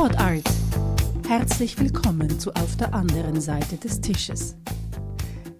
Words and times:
Pod 0.00 0.16
Art. 0.16 0.48
Herzlich 1.28 1.78
willkommen 1.78 2.40
zu 2.40 2.54
Auf 2.54 2.74
der 2.78 2.94
anderen 2.94 3.38
Seite 3.38 3.76
des 3.76 4.00
Tisches. 4.00 4.56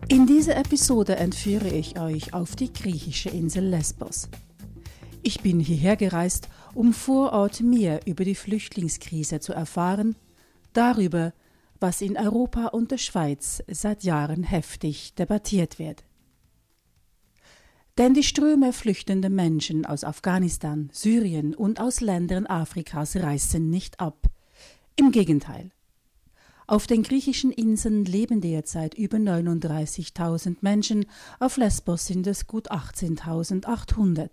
In 0.09 0.27
dieser 0.27 0.56
Episode 0.56 1.16
entführe 1.16 1.68
ich 1.68 2.00
euch 2.00 2.32
auf 2.32 2.56
die 2.56 2.73
griechische 2.73 3.29
Insel 3.29 3.66
Lesbos. 3.66 4.30
Ich 5.20 5.42
bin 5.42 5.61
hierher 5.61 5.96
gereist, 5.96 6.48
um 6.73 6.95
vor 6.95 7.34
Ort 7.34 7.61
mehr 7.61 8.00
über 8.06 8.24
die 8.24 8.34
Flüchtlingskrise 8.34 9.41
zu 9.41 9.52
erfahren, 9.52 10.16
darüber, 10.72 11.34
was 11.79 12.00
in 12.00 12.16
Europa 12.16 12.68
und 12.68 12.93
der 12.93 12.98
Schweiz 12.98 13.62
seit 13.68 14.04
Jahren 14.04 14.43
heftig 14.43 15.12
debattiert 15.16 15.79
wird. 15.79 16.02
Denn 18.00 18.14
die 18.14 18.22
Ströme 18.22 18.72
flüchtender 18.72 19.28
Menschen 19.28 19.84
aus 19.84 20.04
Afghanistan, 20.04 20.88
Syrien 20.90 21.54
und 21.54 21.80
aus 21.82 22.00
Ländern 22.00 22.46
Afrikas 22.46 23.14
reißen 23.14 23.68
nicht 23.68 24.00
ab. 24.00 24.26
Im 24.96 25.10
Gegenteil. 25.10 25.70
Auf 26.66 26.86
den 26.86 27.02
griechischen 27.02 27.52
Inseln 27.52 28.06
leben 28.06 28.40
derzeit 28.40 28.95
über 28.95 29.18
39.000 29.18 30.56
Menschen, 30.62 31.04
auf 31.40 31.59
Lesbos 31.59 32.06
sind 32.06 32.26
es 32.26 32.46
gut 32.46 32.73
18.800. 32.73 34.30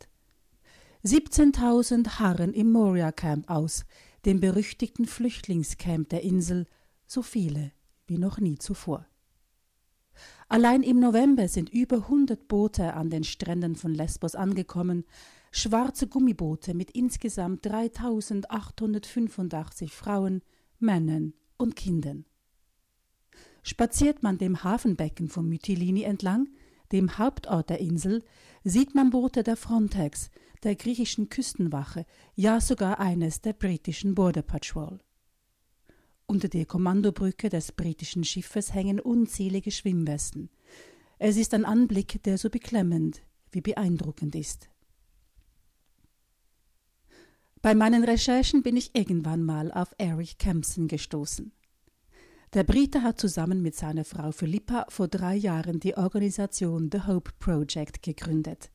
17.000 1.04 2.20
harren 2.20 2.54
im 2.54 2.72
Moria 2.72 3.12
Camp 3.12 3.50
aus, 3.50 3.84
dem 4.24 4.40
berüchtigten 4.40 5.06
Flüchtlingscamp 5.06 6.08
der 6.08 6.24
Insel, 6.24 6.68
so 7.06 7.22
viele 7.22 7.74
wie 8.06 8.18
noch 8.18 8.40
nie 8.40 8.58
zuvor. 8.58 9.06
Allein 10.50 10.82
im 10.82 11.02
November 11.02 11.50
sind 11.50 11.70
über 11.70 11.98
100 11.98 12.48
Boote 12.48 12.94
an 12.94 13.10
den 13.10 13.26
Stränden 13.26 13.76
von 13.76 13.94
Lesbos 13.94 14.34
angekommen, 14.34 15.04
schwarze 15.52 16.08
Gummiboote 16.08 16.74
mit 16.74 16.92
insgesamt 16.92 17.66
3885 17.66 19.92
Frauen, 19.92 20.42
Männern 20.80 21.34
und 21.58 21.76
Kindern. 21.76 22.24
Spaziert 23.62 24.24
man 24.24 24.38
dem 24.38 24.64
Hafenbecken 24.64 25.28
von 25.28 25.50
Mytilini 25.50 26.04
entlang, 26.04 26.48
dem 26.94 27.18
Hauptort 27.18 27.70
der 27.70 27.82
Insel, 27.82 28.24
sieht 28.64 28.96
man 28.96 29.10
Boote 29.10 29.44
der 29.44 29.58
Frontex, 29.58 30.30
der 30.64 30.76
griechischen 30.76 31.28
Küstenwache, 31.28 32.06
ja 32.36 32.62
sogar 32.62 33.02
eines 33.02 33.42
der 33.42 33.52
britischen 33.52 34.16
Border 34.16 34.44
Patrol. 34.44 35.02
Unter 36.30 36.50
der 36.50 36.66
Kommandobrücke 36.66 37.48
des 37.48 37.72
britischen 37.72 38.26
Schiffes 38.26 38.74
hängen 38.74 39.00
unzählige 39.00 39.72
Schwimmwesten. 39.72 40.50
Es 41.20 41.38
ist 41.38 41.54
ein 41.54 41.64
Anblick, 41.64 42.22
der 42.24 42.38
so 42.38 42.50
beklemmend 42.50 43.22
wie 43.52 43.62
beeindruckend 43.62 44.36
ist. 44.36 44.70
Bei 47.62 47.74
meinen 47.74 48.04
Recherchen 48.04 48.62
bin 48.62 48.76
ich 48.76 48.94
irgendwann 48.94 49.42
mal 49.42 49.72
auf 49.72 49.96
Eric 49.98 50.38
Kempson 50.38 50.90
gestoßen. 50.90 51.54
Der 52.54 52.66
Brite 52.66 53.04
hat 53.04 53.22
zusammen 53.22 53.62
mit 53.62 53.76
seiner 53.76 54.04
Frau 54.04 54.34
Philippa 54.34 54.86
vor 54.90 55.08
drei 55.08 55.36
Jahren 55.36 55.80
die 55.80 55.96
Organisation 55.96 56.90
The 56.92 57.08
Hope 57.08 57.32
Project 57.40 58.04
gegründet. 58.04 58.70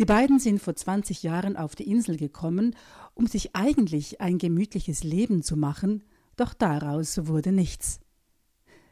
Die 0.00 0.04
beiden 0.04 0.40
sind 0.40 0.60
vor 0.60 0.74
20 0.74 1.22
Jahren 1.22 1.56
auf 1.56 1.76
die 1.76 1.88
Insel 1.88 2.16
gekommen, 2.16 2.74
um 3.14 3.28
sich 3.28 3.54
eigentlich 3.54 4.20
ein 4.20 4.38
gemütliches 4.38 5.04
Leben 5.04 5.42
zu 5.44 5.56
machen, 5.56 6.02
doch 6.42 6.54
daraus 6.54 7.28
wurde 7.28 7.52
nichts. 7.52 8.00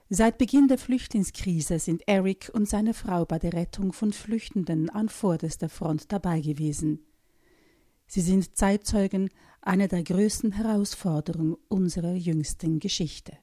Seit 0.09 0.39
Beginn 0.39 0.69
der 0.69 0.79
Flüchtlingskrise 0.79 1.81
sind 1.81 2.07
Eric 2.07 2.51
und 2.55 2.69
seine 2.69 2.95
Frau 2.95 3.25
bei 3.25 3.41
der 3.41 3.53
Rettung 3.53 3.93
von 3.93 4.13
Flüchtenden 4.13 4.89
an 4.89 5.09
vorderster 5.09 5.69
Front 5.69 6.13
dabei 6.13 6.41
gewesen. 6.41 7.01
Sie 8.07 8.21
sind 8.21 8.57
Zeitzeugen 8.57 9.31
einer 9.63 9.89
der 9.89 10.05
größten 10.05 10.53
Herausforderungen 10.53 11.57
unserer 11.69 12.15
jüngsten 12.15 12.79
Geschichte. 12.79 13.37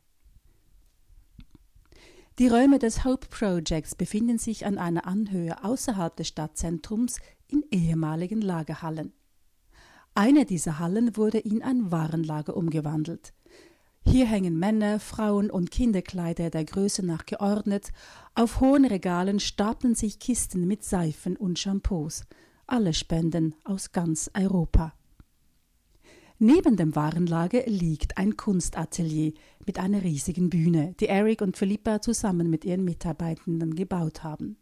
Die 2.40 2.48
Räume 2.48 2.80
des 2.80 3.04
Hope 3.04 3.28
Projects 3.28 3.96
befinden 3.96 4.38
sich 4.38 4.66
an 4.66 4.78
einer 4.78 5.06
Anhöhe 5.06 5.64
außerhalb 5.66 6.16
des 6.16 6.30
Stadtzentrums 6.30 7.20
in 7.50 7.64
ehemaligen 7.72 8.42
Lagerhallen. 8.42 9.12
Eine 10.16 10.46
dieser 10.46 10.80
Hallen 10.80 11.18
wurde 11.18 11.40
in 11.40 11.62
ein 11.62 11.92
Warenlager 11.92 12.56
umgewandelt. 12.56 13.34
Hier 14.10 14.26
hängen 14.26 14.58
Männer, 14.58 15.02
Frauen 15.02 15.52
und 15.52 15.70
Kinderkleider 15.70 16.50
der 16.50 16.64
Größe 16.64 17.06
nach 17.06 17.26
geordnet, 17.26 17.92
auf 18.36 18.62
hohen 18.62 18.86
Regalen 18.86 19.42
stapeln 19.42 19.96
sich 19.96 20.18
Kisten 20.18 20.66
mit 20.66 20.86
Seifen 20.86 21.36
und 21.36 21.60
Shampoos, 21.60 22.24
alle 22.68 22.94
Spenden 22.94 23.54
aus 23.66 23.92
ganz 23.92 24.32
Europa. 24.34 24.94
Neben 26.40 26.78
dem 26.78 26.96
Warenlager 26.96 27.64
liegt 27.66 28.18
ein 28.18 28.38
Kunstatelier 28.38 29.34
mit 29.66 29.78
einer 29.78 30.02
riesigen 30.02 30.50
Bühne, 30.50 30.96
die 31.02 31.08
Eric 31.08 31.42
und 31.42 31.58
Philippa 31.58 32.02
zusammen 32.02 32.50
mit 32.50 32.64
ihren 32.64 32.86
Mitarbeitenden 32.86 33.76
gebaut 33.76 34.24
haben. 34.24 34.56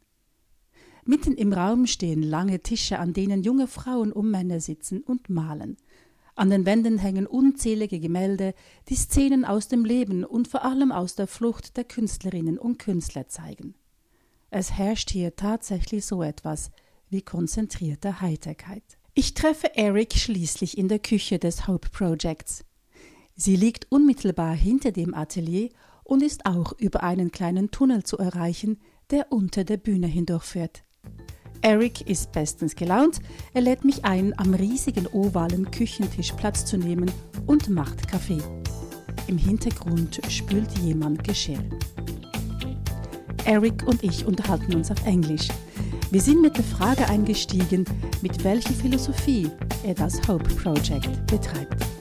Mitten 1.05 1.35
im 1.35 1.53
Raum 1.53 1.85
stehen 1.85 2.23
lange 2.23 2.61
Tische, 2.61 2.97
an 2.97 3.13
denen 3.13 3.43
junge 3.43 3.67
Frauen 3.67 4.11
um 4.11 4.31
Männer 4.31 4.59
sitzen 4.59 5.01
und 5.01 5.29
malen. 5.29 5.77
An 6.35 6.49
den 6.49 6.65
Wänden 6.65 6.97
hängen 6.97 7.27
unzählige 7.27 7.99
Gemälde, 7.99 8.53
die 8.89 8.95
Szenen 8.95 9.45
aus 9.45 9.69
dem 9.69 9.85
Leben 9.85 10.25
und 10.25 10.49
vor 10.49 10.65
allem 10.65 10.91
aus 10.91 11.15
der 11.15 11.27
Flucht 11.27 11.77
der 11.77 11.85
Künstlerinnen 11.85 12.57
und 12.59 12.77
Künstler 12.77 13.29
zeigen. 13.29 13.73
Es 14.49 14.73
herrscht 14.73 15.09
hier 15.09 15.35
tatsächlich 15.37 16.05
so 16.05 16.21
etwas 16.21 16.71
wie 17.09 17.21
konzentrierte 17.21 18.19
Heiterkeit. 18.19 18.83
Ich 19.13 19.33
treffe 19.33 19.75
Eric 19.77 20.13
schließlich 20.13 20.77
in 20.77 20.89
der 20.89 20.99
Küche 20.99 21.39
des 21.39 21.67
Hope 21.67 21.89
Projects. 21.89 22.65
Sie 23.37 23.55
liegt 23.55 23.89
unmittelbar 23.89 24.53
hinter 24.53 24.91
dem 24.91 25.13
Atelier 25.13 25.69
und 26.03 26.21
ist 26.21 26.45
auch 26.45 26.73
über 26.77 27.03
einen 27.03 27.31
kleinen 27.31 27.71
Tunnel 27.71 28.03
zu 28.03 28.17
erreichen, 28.17 28.81
der 29.09 29.31
unter 29.31 29.63
der 29.63 29.77
Bühne 29.77 30.07
hindurchführt. 30.07 30.83
Eric 31.65 32.07
ist 32.07 32.31
bestens 32.31 32.75
gelaunt. 32.75 33.19
Er 33.55 33.61
lädt 33.61 33.83
mich 33.83 34.05
ein, 34.05 34.37
am 34.37 34.53
riesigen 34.53 35.07
ovalen 35.07 35.71
Küchentisch 35.71 36.31
Platz 36.33 36.63
zu 36.63 36.77
nehmen 36.77 37.09
und 37.47 37.69
macht 37.69 38.07
Kaffee. 38.07 38.37
Im 39.25 39.39
Hintergrund 39.39 40.21
spült 40.29 40.77
jemand 40.77 41.23
Geschirr. 41.23 41.63
Eric 43.45 43.81
und 43.87 44.03
ich 44.03 44.27
unterhalten 44.27 44.75
uns 44.75 44.91
auf 44.91 45.03
Englisch. 45.07 45.47
Wir 46.11 46.21
sind 46.21 46.43
mit 46.43 46.55
der 46.55 46.63
Frage 46.63 47.09
eingestiegen, 47.09 47.83
mit 48.21 48.43
welcher 48.43 48.75
Philosophie 48.75 49.49
er 49.83 49.95
das 49.95 50.19
Hope 50.27 50.53
Project 50.53 51.25
betreibt. 51.25 51.94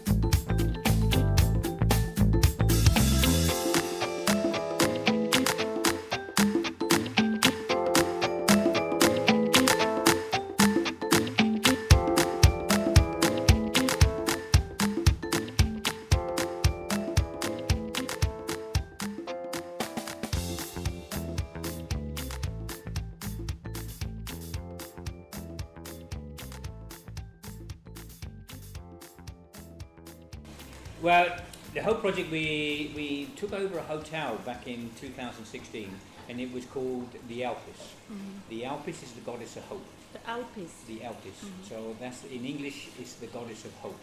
Took 33.44 33.60
over 33.60 33.78
a 33.78 33.82
hotel 33.82 34.36
back 34.46 34.66
in 34.66 34.90
2016 34.98 35.90
and 36.30 36.40
it 36.40 36.50
was 36.50 36.64
called 36.64 37.08
the 37.28 37.42
Elpis. 37.42 37.82
Mm-hmm. 38.10 38.38
The 38.48 38.62
Elpis 38.62 39.02
is 39.02 39.12
the 39.12 39.20
goddess 39.20 39.56
of 39.56 39.64
hope. 39.64 39.84
The 40.14 40.18
Elpis. 40.20 40.70
The 40.86 41.00
Elpis. 41.00 41.44
Mhm. 41.44 41.68
So 41.68 41.94
that's 42.00 42.24
in 42.24 42.46
English, 42.46 42.88
it's 42.98 43.14
the 43.16 43.26
goddess 43.26 43.66
of 43.66 43.74
hope. 43.74 43.98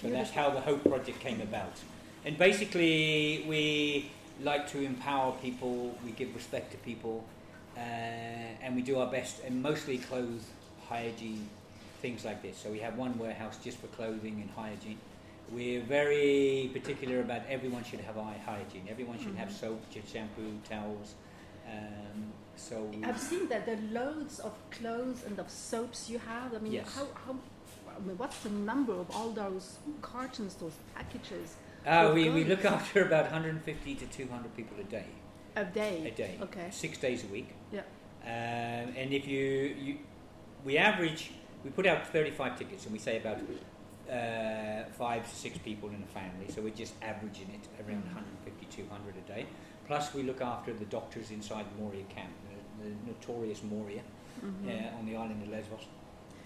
So 0.00 0.08
that's 0.08 0.30
how 0.30 0.50
the 0.50 0.60
Hope 0.60 0.84
Project 0.84 1.18
came 1.18 1.40
about. 1.40 1.72
And 2.24 2.38
basically, 2.38 3.44
we 3.48 4.08
like 4.40 4.70
to 4.70 4.80
empower 4.80 5.32
people, 5.42 5.98
we 6.04 6.12
give 6.12 6.32
respect 6.32 6.70
to 6.70 6.78
people, 6.78 7.24
uh, 7.76 7.80
and 8.62 8.76
we 8.76 8.82
do 8.82 9.00
our 9.00 9.10
best, 9.10 9.42
and 9.44 9.60
mostly 9.60 9.98
clothes, 9.98 10.44
hygiene, 10.88 11.48
things 12.02 12.24
like 12.24 12.40
this. 12.40 12.56
So 12.56 12.70
we 12.70 12.78
have 12.78 12.96
one 12.96 13.18
warehouse 13.18 13.58
just 13.64 13.78
for 13.78 13.88
clothing 13.88 14.40
and 14.42 14.50
hygiene. 14.50 14.98
We're 15.52 15.82
very 15.82 16.70
particular 16.72 17.20
about 17.20 17.42
everyone 17.48 17.84
should 17.84 18.00
have 18.00 18.18
eye 18.18 18.38
hygiene. 18.44 18.86
Everyone 18.90 19.18
should 19.18 19.36
have 19.36 19.48
Mhm. 19.48 19.52
soap, 19.60 19.80
shampoo, 20.12 20.58
towels. 20.68 21.14
Um, 21.68 22.32
so 22.56 22.90
I've 23.04 23.20
seen 23.20 23.48
that 23.48 23.68
are 23.68 23.78
loads 23.92 24.38
of 24.40 24.52
clothes 24.70 25.24
and 25.24 25.38
of 25.38 25.50
soaps 25.50 26.08
you 26.10 26.18
have. 26.18 26.54
I 26.54 26.58
mean, 26.58 26.72
Yes. 26.72 26.94
how, 26.96 27.06
how, 27.24 27.36
I 27.96 28.00
mean, 28.00 28.16
what's 28.18 28.40
the 28.42 28.50
number 28.50 28.92
of 28.94 29.10
all 29.14 29.30
those 29.30 29.78
cartons, 30.02 30.54
those 30.56 30.74
packages 30.94 31.56
Uh, 31.86 32.10
we, 32.12 32.28
we 32.30 32.42
look 32.44 32.64
after 32.64 33.04
about 33.06 33.26
150 33.30 33.94
to 33.94 34.06
200 34.06 34.56
people 34.56 34.76
a 34.80 34.84
day. 34.84 35.06
a 35.54 35.64
day? 35.64 36.06
A 36.08 36.10
day. 36.10 36.38
Okay. 36.42 36.68
Six 36.72 36.98
days 36.98 37.22
a 37.22 37.28
week. 37.28 37.48
Yeah. 37.72 37.82
Um, 38.24 38.92
and 38.96 39.12
if 39.12 39.26
you, 39.28 39.40
you, 39.80 39.98
we 40.64 40.76
average, 40.78 41.30
we 41.64 41.70
put 41.70 41.86
out 41.86 42.04
35 42.08 42.58
tickets 42.58 42.84
and 42.84 42.92
we 42.92 42.98
say 42.98 43.16
about 43.18 43.38
uh, 44.10 44.84
five 44.98 45.28
to 45.28 45.34
six 45.36 45.58
people 45.58 45.88
in 45.90 46.02
a 46.02 46.06
family, 46.06 46.46
so 46.52 46.62
we're 46.62 46.70
just 46.70 46.94
averaging 47.02 47.50
it 47.52 47.68
around 47.86 48.04
150, 48.04 48.66
200 48.66 49.14
a 49.16 49.20
day. 49.28 49.46
Plus, 49.86 50.14
we 50.14 50.22
look 50.22 50.40
after 50.40 50.72
the 50.72 50.84
doctors 50.86 51.30
inside 51.30 51.64
the 51.76 51.82
Moria 51.82 52.04
camp, 52.04 52.30
the, 52.80 52.88
the 52.88 52.94
notorious 53.06 53.62
Moria 53.62 54.02
Mhm. 54.44 54.68
uh, 54.94 54.98
on 54.98 55.06
the 55.06 55.16
island 55.16 55.42
of 55.42 55.48
Lesbos. 55.48 55.86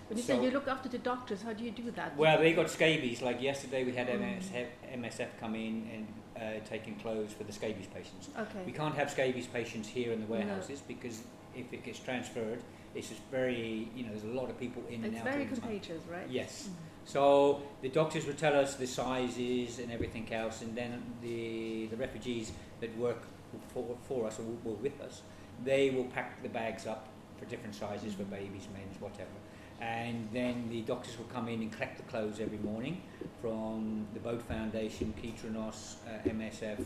When 0.08 0.16
you 0.16 0.22
So- 0.22 0.36
say 0.36 0.44
you 0.44 0.50
look 0.50 0.68
after 0.68 0.88
the 0.88 0.98
doctors, 0.98 1.42
how 1.42 1.52
do 1.52 1.64
you 1.64 1.70
do 1.72 1.90
that? 1.92 2.16
Well, 2.16 2.38
they 2.38 2.52
got 2.52 2.70
scabies. 2.70 3.20
Like 3.22 3.40
yesterday, 3.42 3.84
we 3.84 3.92
had 3.92 4.06
Mm. 4.08 4.20
MSF, 4.20 4.68
MSF 4.92 5.28
come 5.40 5.54
in 5.56 5.88
and 5.94 6.06
uh, 6.36 6.64
taking 6.68 6.94
clothes 6.96 7.32
for 7.32 7.44
the 7.44 7.52
scabies 7.52 7.86
patients. 7.88 8.28
Okay. 8.38 8.62
We 8.64 8.72
can't 8.72 8.94
have 8.94 9.10
scabies 9.10 9.46
patients 9.46 9.88
here 9.88 10.12
in 10.12 10.20
the 10.20 10.26
No. 10.26 10.32
warehouses 10.36 10.80
because 10.80 11.22
if 11.54 11.72
it 11.72 11.82
gets 11.84 11.98
transferred, 11.98 12.60
it's 12.94 13.08
just 13.08 13.20
very, 13.30 13.88
you 13.94 14.04
know, 14.04 14.10
there's 14.10 14.24
a 14.24 14.28
lot 14.28 14.48
of 14.50 14.58
people 14.58 14.82
in 14.88 15.04
and 15.04 15.16
out. 15.16 15.26
It's 15.26 15.34
very 15.36 15.46
contagious, 15.46 16.02
right? 16.10 16.28
Yes. 16.28 16.68
Mhm. 16.68 16.74
So 17.10 17.60
the 17.82 17.88
doctors 17.88 18.24
would 18.26 18.38
tell 18.38 18.54
us 18.54 18.76
the 18.76 18.86
sizes 18.86 19.80
and 19.80 19.90
everything 19.90 20.32
else, 20.32 20.62
and 20.62 20.76
then 20.76 21.02
the 21.20 21.86
the 21.86 21.96
refugees 21.96 22.52
that 22.80 22.96
work 22.96 23.22
for, 23.74 23.96
for 24.06 24.28
us 24.28 24.38
or 24.38 24.44
were 24.62 24.76
with 24.76 25.00
us, 25.00 25.22
they 25.64 25.90
will 25.90 26.04
pack 26.04 26.40
the 26.40 26.48
bags 26.48 26.86
up 26.86 27.08
for 27.36 27.46
different 27.46 27.74
sizes 27.74 28.14
for 28.14 28.22
babies, 28.24 28.68
men's, 28.72 29.00
whatever. 29.00 29.38
And 29.80 30.28
then 30.32 30.68
the 30.70 30.82
doctors 30.82 31.18
will 31.18 31.32
come 31.34 31.48
in 31.48 31.62
and 31.62 31.72
collect 31.72 31.96
the 31.96 32.04
clothes 32.04 32.38
every 32.38 32.58
morning 32.58 33.02
from 33.40 34.06
the 34.14 34.20
Boat 34.20 34.42
Foundation, 34.42 35.12
Kitrinos, 35.20 35.96
uh, 36.06 36.28
MSF. 36.28 36.78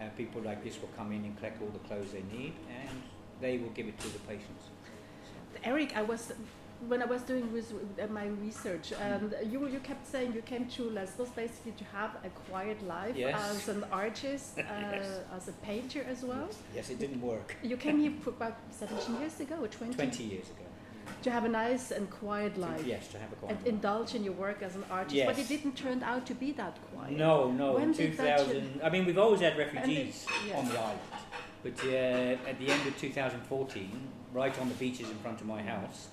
Uh, 0.00 0.04
people 0.16 0.40
like 0.42 0.62
this 0.62 0.80
will 0.80 0.90
come 0.96 1.10
in 1.10 1.24
and 1.24 1.36
collect 1.38 1.60
all 1.60 1.70
the 1.70 1.84
clothes 1.88 2.12
they 2.12 2.22
need, 2.38 2.52
and 2.70 3.02
they 3.40 3.58
will 3.58 3.70
give 3.70 3.88
it 3.88 3.98
to 3.98 4.08
the 4.08 4.20
patients. 4.20 4.66
Eric, 5.64 5.96
I 5.96 6.02
was 6.02 6.32
when 6.88 7.02
I 7.02 7.06
was 7.06 7.22
doing 7.22 7.48
uh, 7.52 8.06
my 8.12 8.26
research, 8.46 8.92
and 9.00 9.34
you 9.50 9.66
you 9.68 9.80
kept 9.80 10.06
saying 10.06 10.32
you 10.34 10.42
came 10.42 10.66
to 10.76 10.82
Lesbos 10.90 11.30
basically 11.30 11.72
to 11.72 11.84
have 11.98 12.12
a 12.24 12.30
quiet 12.50 12.78
life 12.86 13.16
Yes. 13.16 13.34
as 13.50 13.68
an 13.68 13.84
artist, 13.92 14.58
uh, 14.58 14.62
Yes. 14.62 15.06
as 15.36 15.48
a 15.48 15.52
painter 15.68 16.02
as 16.12 16.22
well. 16.22 16.48
Yes, 16.74 16.90
it 16.90 16.98
didn't 16.98 17.22
work. 17.22 17.56
You 17.70 17.76
came 17.76 17.98
here 18.00 18.12
about 18.26 18.56
17 18.70 19.20
years 19.20 19.40
ago, 19.40 19.56
or 19.62 19.68
20? 19.68 19.94
20 19.94 20.22
years 20.24 20.48
ago. 20.54 20.64
To 21.22 21.30
have 21.30 21.44
a 21.44 21.48
nice 21.48 21.90
and 21.90 22.08
quiet 22.10 22.56
life. 22.58 22.84
Yes, 22.86 23.08
to 23.12 23.18
have 23.18 23.30
a 23.32 23.36
quiet 23.36 23.50
And 23.50 23.58
life. 23.64 23.74
indulge 23.74 24.14
in 24.14 24.22
your 24.24 24.34
work 24.46 24.62
as 24.62 24.74
an 24.74 24.84
artist, 24.90 25.26
but 25.26 25.38
it 25.38 25.48
didn't 25.48 25.76
turn 25.76 26.02
out 26.02 26.24
to 26.26 26.34
be 26.34 26.52
that 26.52 26.76
quiet. 26.92 27.16
No, 27.16 27.50
no. 27.50 27.72
When 27.74 27.90
in 27.90 27.92
did 27.92 28.16
that 28.18 28.38
2000. 28.38 28.80
I 28.82 28.88
mean, 28.90 29.04
we've 29.06 29.18
always 29.24 29.40
had 29.40 29.56
refugees 29.58 30.26
yes. 30.46 30.56
on 30.58 30.64
the 30.70 30.78
island, 30.78 31.00
but 31.62 31.76
uh, 31.84 32.50
at 32.50 32.56
the 32.58 32.68
end 32.74 32.82
of 32.88 32.94
2014, 32.98 33.90
right 34.32 34.58
on 34.60 34.68
the 34.68 34.74
beaches 34.74 35.08
in 35.10 35.16
front 35.24 35.40
of 35.42 35.46
my 35.46 35.62
house, 35.62 36.08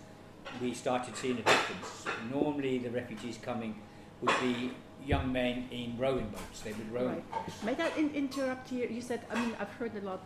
we 0.62 0.74
started 0.74 1.16
seeing 1.16 1.38
a 1.38 1.42
difference. 1.44 2.06
Normally, 2.32 2.80
the 2.80 2.90
refugees 2.90 3.38
coming 3.42 3.76
would 4.22 4.34
be 4.42 4.72
young 5.06 5.32
men 5.32 5.68
in 5.72 5.98
rowing 5.98 6.28
boats. 6.30 6.62
They 6.62 6.74
would 6.74 6.92
row 6.92 7.08
Right. 7.08 7.64
May 7.64 7.76
I 7.84 7.90
in- 7.98 8.14
interrupt 8.14 8.70
here? 8.70 8.88
You 8.90 9.02
said, 9.02 9.22
I 9.32 9.36
mean, 9.40 9.56
I've 9.60 9.70
heard 9.80 9.96
a 9.96 10.02
lot, 10.02 10.22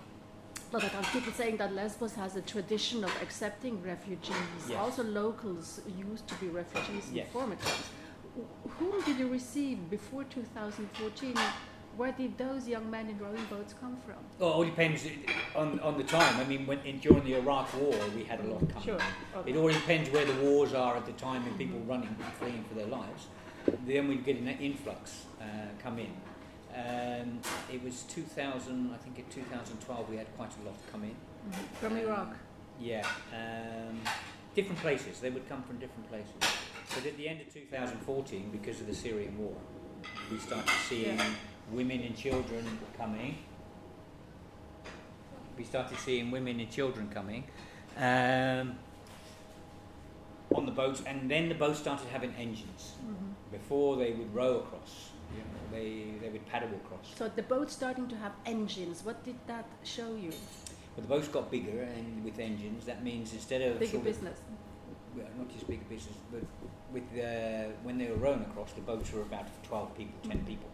lot 0.74 0.84
of 0.84 1.10
people 1.14 1.32
saying 1.32 1.58
that 1.58 1.74
Lesbos 1.74 2.14
has 2.16 2.36
a 2.36 2.42
tradition 2.42 3.04
of 3.04 3.12
accepting 3.22 3.82
refugees. 3.84 4.36
Yes. 4.68 4.78
Also, 4.78 5.04
locals 5.04 5.80
used 5.98 6.28
to 6.28 6.36
be 6.36 6.48
refugees 6.48 7.10
in 7.10 7.16
Yes. 7.16 7.28
former 7.32 7.56
times. 7.56 7.90
Wh- 8.38 8.70
Whom 8.80 9.02
did 9.04 9.18
you 9.18 9.28
receive 9.30 9.90
before 9.90 10.26
2014? 10.26 11.36
Where 11.98 12.12
did 12.12 12.38
those 12.38 12.68
young 12.68 12.90
men 12.92 13.10
in 13.10 13.18
rowing 13.20 13.46
boats 13.50 13.74
come 13.80 13.96
from? 14.06 14.16
Oh, 14.42 14.48
it 14.50 14.54
all 14.54 14.66
depends 14.66 15.08
on, 15.56 15.80
on 15.80 15.98
the 15.98 16.04
time. 16.04 16.38
I 16.40 16.44
mean, 16.44 16.66
when, 16.68 16.80
in, 16.80 17.00
during 17.00 17.24
the 17.24 17.36
Iraq 17.36 17.74
War, 17.80 17.96
we 18.16 18.24
had 18.26 18.42
a 18.42 18.44
lot 18.44 18.68
coming. 18.70 18.84
Sure. 18.84 19.00
It 19.46 19.56
all 19.56 19.70
depends 19.70 20.10
where 20.10 20.26
the 20.26 20.34
wars 20.42 20.74
are 20.74 20.98
at 20.98 21.06
the 21.06 21.14
time 21.14 21.46
and 21.46 21.58
people 21.58 21.80
running, 21.82 22.14
fleeing 22.38 22.66
for 22.66 22.74
their 22.76 22.88
lives. 22.88 23.28
Then 23.88 24.10
we 24.10 24.16
get 24.16 24.38
an 24.38 24.50
influx 24.50 25.26
uh, 25.40 25.46
come 25.82 26.00
in. 26.00 26.12
Um, 26.76 27.40
it 27.72 27.82
was 27.82 28.04
2000, 28.04 28.92
I 28.94 28.98
think 28.98 29.18
in 29.18 29.26
2012 29.34 30.10
we 30.10 30.18
had 30.18 30.28
quite 30.36 30.52
a 30.62 30.66
lot 30.66 30.76
come 30.92 31.04
in. 31.06 31.16
Mhm. 31.50 31.78
From 31.80 31.98
Iraq. 31.98 32.36
Yeah, 32.78 33.08
um, 33.32 34.02
different 34.54 34.82
places. 34.82 35.22
They 35.22 35.30
would 35.30 35.48
come 35.48 35.64
from 35.64 35.78
different 35.78 36.10
places. 36.10 36.34
But 36.94 37.06
at 37.06 37.16
the 37.16 37.30
end 37.30 37.40
of 37.40 37.54
2014, 37.54 38.50
because 38.52 38.82
of 38.82 38.88
the 38.88 38.94
Syrian 38.94 39.38
war, 39.38 39.56
we 40.30 40.38
started 40.40 40.70
seeing 40.90 41.18
Yeah. 41.18 41.26
Women 41.72 42.02
and 42.02 42.16
children 42.16 42.66
coming. 42.98 43.38
We 45.58 45.64
started 45.64 45.98
seeing 46.00 46.32
women 46.32 46.60
and 46.60 46.70
children 46.70 47.10
coming 47.10 47.46
um, 47.98 48.76
on 50.54 50.66
the 50.66 50.72
boats, 50.72 51.02
and 51.06 51.30
then 51.32 51.48
the 51.50 51.56
boats 51.56 51.80
started 51.80 52.08
having 52.12 52.34
engines. 52.38 52.94
Mhm. 53.06 53.34
Before 53.52 53.96
they 53.96 54.12
would 54.12 54.34
row 54.36 54.60
across, 54.60 55.12
you 55.32 55.40
know, 55.40 55.62
they, 55.72 56.18
they 56.22 56.30
would 56.30 56.46
paddle 56.48 56.70
across. 56.76 57.16
So 57.16 57.30
the 57.30 57.44
boat's 57.44 57.74
starting 57.74 58.08
to 58.10 58.16
have 58.18 58.34
engines. 58.46 59.04
What 59.06 59.24
did 59.24 59.38
that 59.48 59.66
show 59.84 60.14
you? 60.16 60.32
But 60.96 61.04
the 61.04 61.10
boats 61.10 61.30
got 61.30 61.50
bigger, 61.50 61.82
and 61.84 62.24
with 62.24 62.38
engines, 62.40 62.86
that 62.86 63.04
means 63.04 63.34
instead 63.34 63.62
of 63.62 63.80
Bigger 63.80 63.92
sort 63.92 64.00
of- 64.02 64.04
business. 64.06 64.40
well, 65.16 65.28
not 65.38 65.50
just 65.54 65.68
bigger 65.68 65.86
business, 65.90 66.16
but 66.32 66.42
with 66.92 67.10
the, 67.14 67.72
when 67.84 67.98
they 67.98 68.08
were 68.08 68.18
rowing 68.18 68.42
across, 68.42 68.74
the 68.74 68.82
boats 68.82 69.12
were 69.14 69.22
about 69.22 69.46
12 69.64 69.98
people, 69.98 70.14
10 70.30 70.40
Mhm. 70.40 70.46
people. 70.48 70.70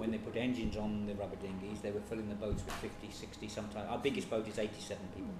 When 0.00 0.10
they 0.10 0.16
put 0.16 0.34
engines 0.34 0.78
on 0.78 1.04
the 1.04 1.14
rubber 1.14 1.36
dinghies, 1.36 1.80
they 1.82 1.90
were 1.90 2.00
filling 2.00 2.30
the 2.30 2.34
boats 2.34 2.64
with 2.64 2.74
50, 2.76 3.10
60 3.12 3.48
sometimes. 3.48 3.86
Our 3.90 3.98
biggest 3.98 4.30
boat 4.30 4.48
is 4.48 4.58
87 4.58 4.96
people, 5.14 5.34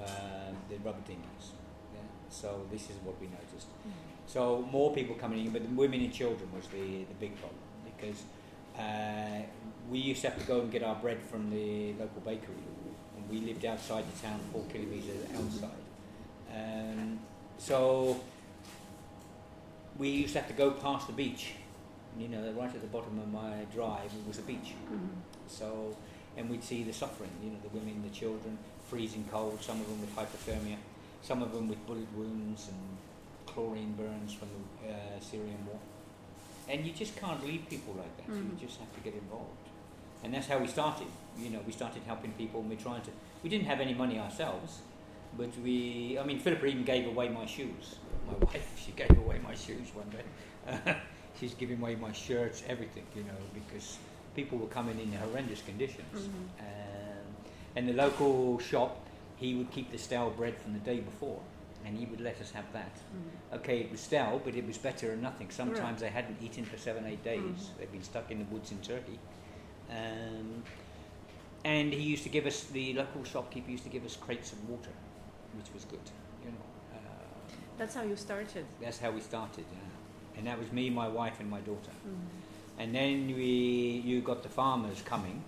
um, 0.00 0.56
the 0.70 0.76
rubber 0.76 1.02
dinghies. 1.04 1.46
Yeah. 1.92 2.00
So 2.30 2.66
this 2.70 2.82
is 2.82 2.96
what 3.02 3.20
we 3.20 3.26
noticed. 3.26 3.66
So 4.26 4.62
more 4.70 4.94
people 4.94 5.16
coming 5.16 5.44
in, 5.44 5.50
but 5.50 5.62
the 5.68 5.74
women 5.74 6.02
and 6.02 6.12
children 6.12 6.48
was 6.54 6.68
the, 6.68 7.02
the 7.02 7.14
big 7.18 7.32
problem 7.40 7.58
because 7.84 8.22
uh, 8.78 9.42
we 9.90 9.98
used 9.98 10.22
to 10.22 10.30
have 10.30 10.38
to 10.38 10.46
go 10.46 10.60
and 10.60 10.70
get 10.70 10.84
our 10.84 10.94
bread 10.94 11.18
from 11.28 11.50
the 11.50 11.94
local 11.94 12.20
bakery. 12.24 12.54
And 13.16 13.28
we 13.28 13.40
lived 13.40 13.64
outside 13.64 14.04
the 14.14 14.22
town, 14.24 14.38
four 14.52 14.62
kilometres 14.72 15.26
outside. 15.36 15.82
Um, 16.54 17.18
so 17.58 18.20
we 19.98 20.10
used 20.10 20.34
to 20.34 20.40
have 20.40 20.48
to 20.48 20.54
go 20.54 20.70
past 20.70 21.08
the 21.08 21.12
beach. 21.12 21.54
You 22.18 22.28
know, 22.28 22.52
right 22.52 22.72
at 22.74 22.80
the 22.80 22.86
bottom 22.88 23.18
of 23.18 23.32
my 23.32 23.64
drive 23.74 24.10
was 24.26 24.38
a 24.38 24.42
beach. 24.42 24.74
Mhm. 24.90 25.08
So, 25.48 25.96
and 26.36 26.48
we'd 26.48 26.62
see 26.64 26.82
the 26.84 26.92
suffering, 26.92 27.30
you 27.42 27.50
know, 27.50 27.58
the 27.62 27.68
women, 27.76 28.02
the 28.02 28.10
children, 28.14 28.56
freezing 28.88 29.24
cold, 29.30 29.60
some 29.62 29.80
of 29.80 29.86
them 29.88 30.00
with 30.00 30.14
hypothermia, 30.14 30.76
some 31.22 31.42
of 31.42 31.52
them 31.52 31.68
with 31.68 31.84
bullet 31.86 32.06
wounds 32.16 32.68
and 32.68 32.98
chlorine 33.46 33.92
burns 33.94 34.32
from 34.32 34.48
the 34.82 34.92
uh, 34.92 35.20
Syrian 35.20 35.66
war. 35.66 35.78
And 36.68 36.86
you 36.86 36.92
just 36.92 37.16
can't 37.16 37.44
leave 37.44 37.68
people 37.68 37.94
like 37.94 38.16
that, 38.18 38.28
Mhm. 38.28 38.50
you 38.60 38.66
just 38.66 38.78
have 38.80 38.92
to 38.94 39.00
get 39.00 39.14
involved. 39.14 39.68
And 40.22 40.32
that's 40.32 40.46
how 40.46 40.58
we 40.58 40.66
started. 40.66 41.08
You 41.38 41.50
know, 41.50 41.60
we 41.66 41.72
started 41.72 42.02
helping 42.06 42.32
people 42.32 42.60
and 42.60 42.70
we're 42.70 42.76
trying 42.88 43.02
to, 43.02 43.10
we 43.42 43.50
didn't 43.50 43.66
have 43.66 43.80
any 43.80 43.92
money 43.94 44.18
ourselves, 44.18 44.80
but 45.36 45.50
we, 45.62 46.16
I 46.18 46.24
mean, 46.24 46.38
Philippa 46.38 46.64
even 46.66 46.84
gave 46.84 47.06
away 47.06 47.28
my 47.28 47.44
shoes. 47.46 47.96
My 48.26 48.34
wife, 48.46 48.68
she 48.82 48.92
gave 48.92 49.10
away 49.18 49.38
my 49.40 49.54
shoes 49.54 49.88
one 49.94 50.08
day. 50.10 50.96
She's 51.38 51.54
giving 51.54 51.80
away 51.80 51.96
my 51.96 52.12
shirts, 52.12 52.62
everything, 52.68 53.04
you 53.14 53.22
know, 53.24 53.36
because 53.52 53.98
people 54.36 54.58
were 54.58 54.66
coming 54.68 54.98
in 55.00 55.12
horrendous 55.12 55.62
conditions. 55.62 56.14
Mhm. 56.28 56.60
Um, 56.60 57.26
and 57.76 57.88
the 57.88 57.92
local 57.92 58.58
shop, 58.58 59.00
he 59.36 59.54
would 59.54 59.70
keep 59.70 59.90
the 59.90 59.98
stale 59.98 60.30
bread 60.30 60.56
from 60.56 60.72
the 60.74 60.78
day 60.78 61.00
before, 61.00 61.40
and 61.84 61.98
he 61.98 62.06
would 62.06 62.20
let 62.20 62.40
us 62.40 62.52
have 62.52 62.72
that. 62.72 62.92
Mhm. 63.12 63.56
Okay, 63.58 63.80
it 63.80 63.90
was 63.90 64.00
stale, 64.00 64.40
but 64.44 64.54
it 64.54 64.64
was 64.66 64.78
better 64.78 65.08
than 65.08 65.22
nothing. 65.22 65.50
Sometimes 65.50 66.00
they 66.00 66.08
hadn't 66.10 66.40
eaten 66.40 66.64
for 66.64 66.76
seven, 66.78 67.04
eight 67.06 67.22
days. 67.24 67.40
Mhm. 67.40 67.78
They'd 67.78 67.92
been 67.92 68.02
stuck 68.04 68.30
in 68.30 68.38
the 68.38 68.44
woods 68.44 68.70
in 68.70 68.80
Turkey. 68.80 69.18
Um, 69.90 70.62
and 71.64 71.92
he 71.92 72.02
used 72.02 72.22
to 72.24 72.28
give 72.28 72.46
us, 72.46 72.64
the 72.64 72.92
local 72.94 73.24
shopkeeper 73.24 73.70
used 73.70 73.84
to 73.84 73.90
give 73.90 74.04
us 74.04 74.16
crates 74.16 74.52
of 74.52 74.68
water, 74.68 74.92
which 75.56 75.72
was 75.74 75.84
good. 75.84 76.10
You 76.44 76.50
know, 76.52 76.66
uh, 76.94 76.98
That's 77.76 77.94
how 77.94 78.02
you 78.02 78.16
started. 78.16 78.66
that's 78.80 78.98
how 78.98 79.10
we 79.10 79.20
started. 79.20 79.64
Yeah. 79.72 79.78
And 80.36 80.46
that 80.46 80.58
was 80.58 80.70
me, 80.72 80.90
my 80.90 81.08
wife, 81.08 81.40
and 81.40 81.48
my 81.50 81.60
daughter. 81.60 81.92
Mhm. 82.06 82.80
And 82.80 82.94
then 82.94 83.26
we, 83.28 84.02
you 84.04 84.20
got 84.20 84.42
the 84.42 84.48
farmers 84.48 85.00
coming 85.02 85.42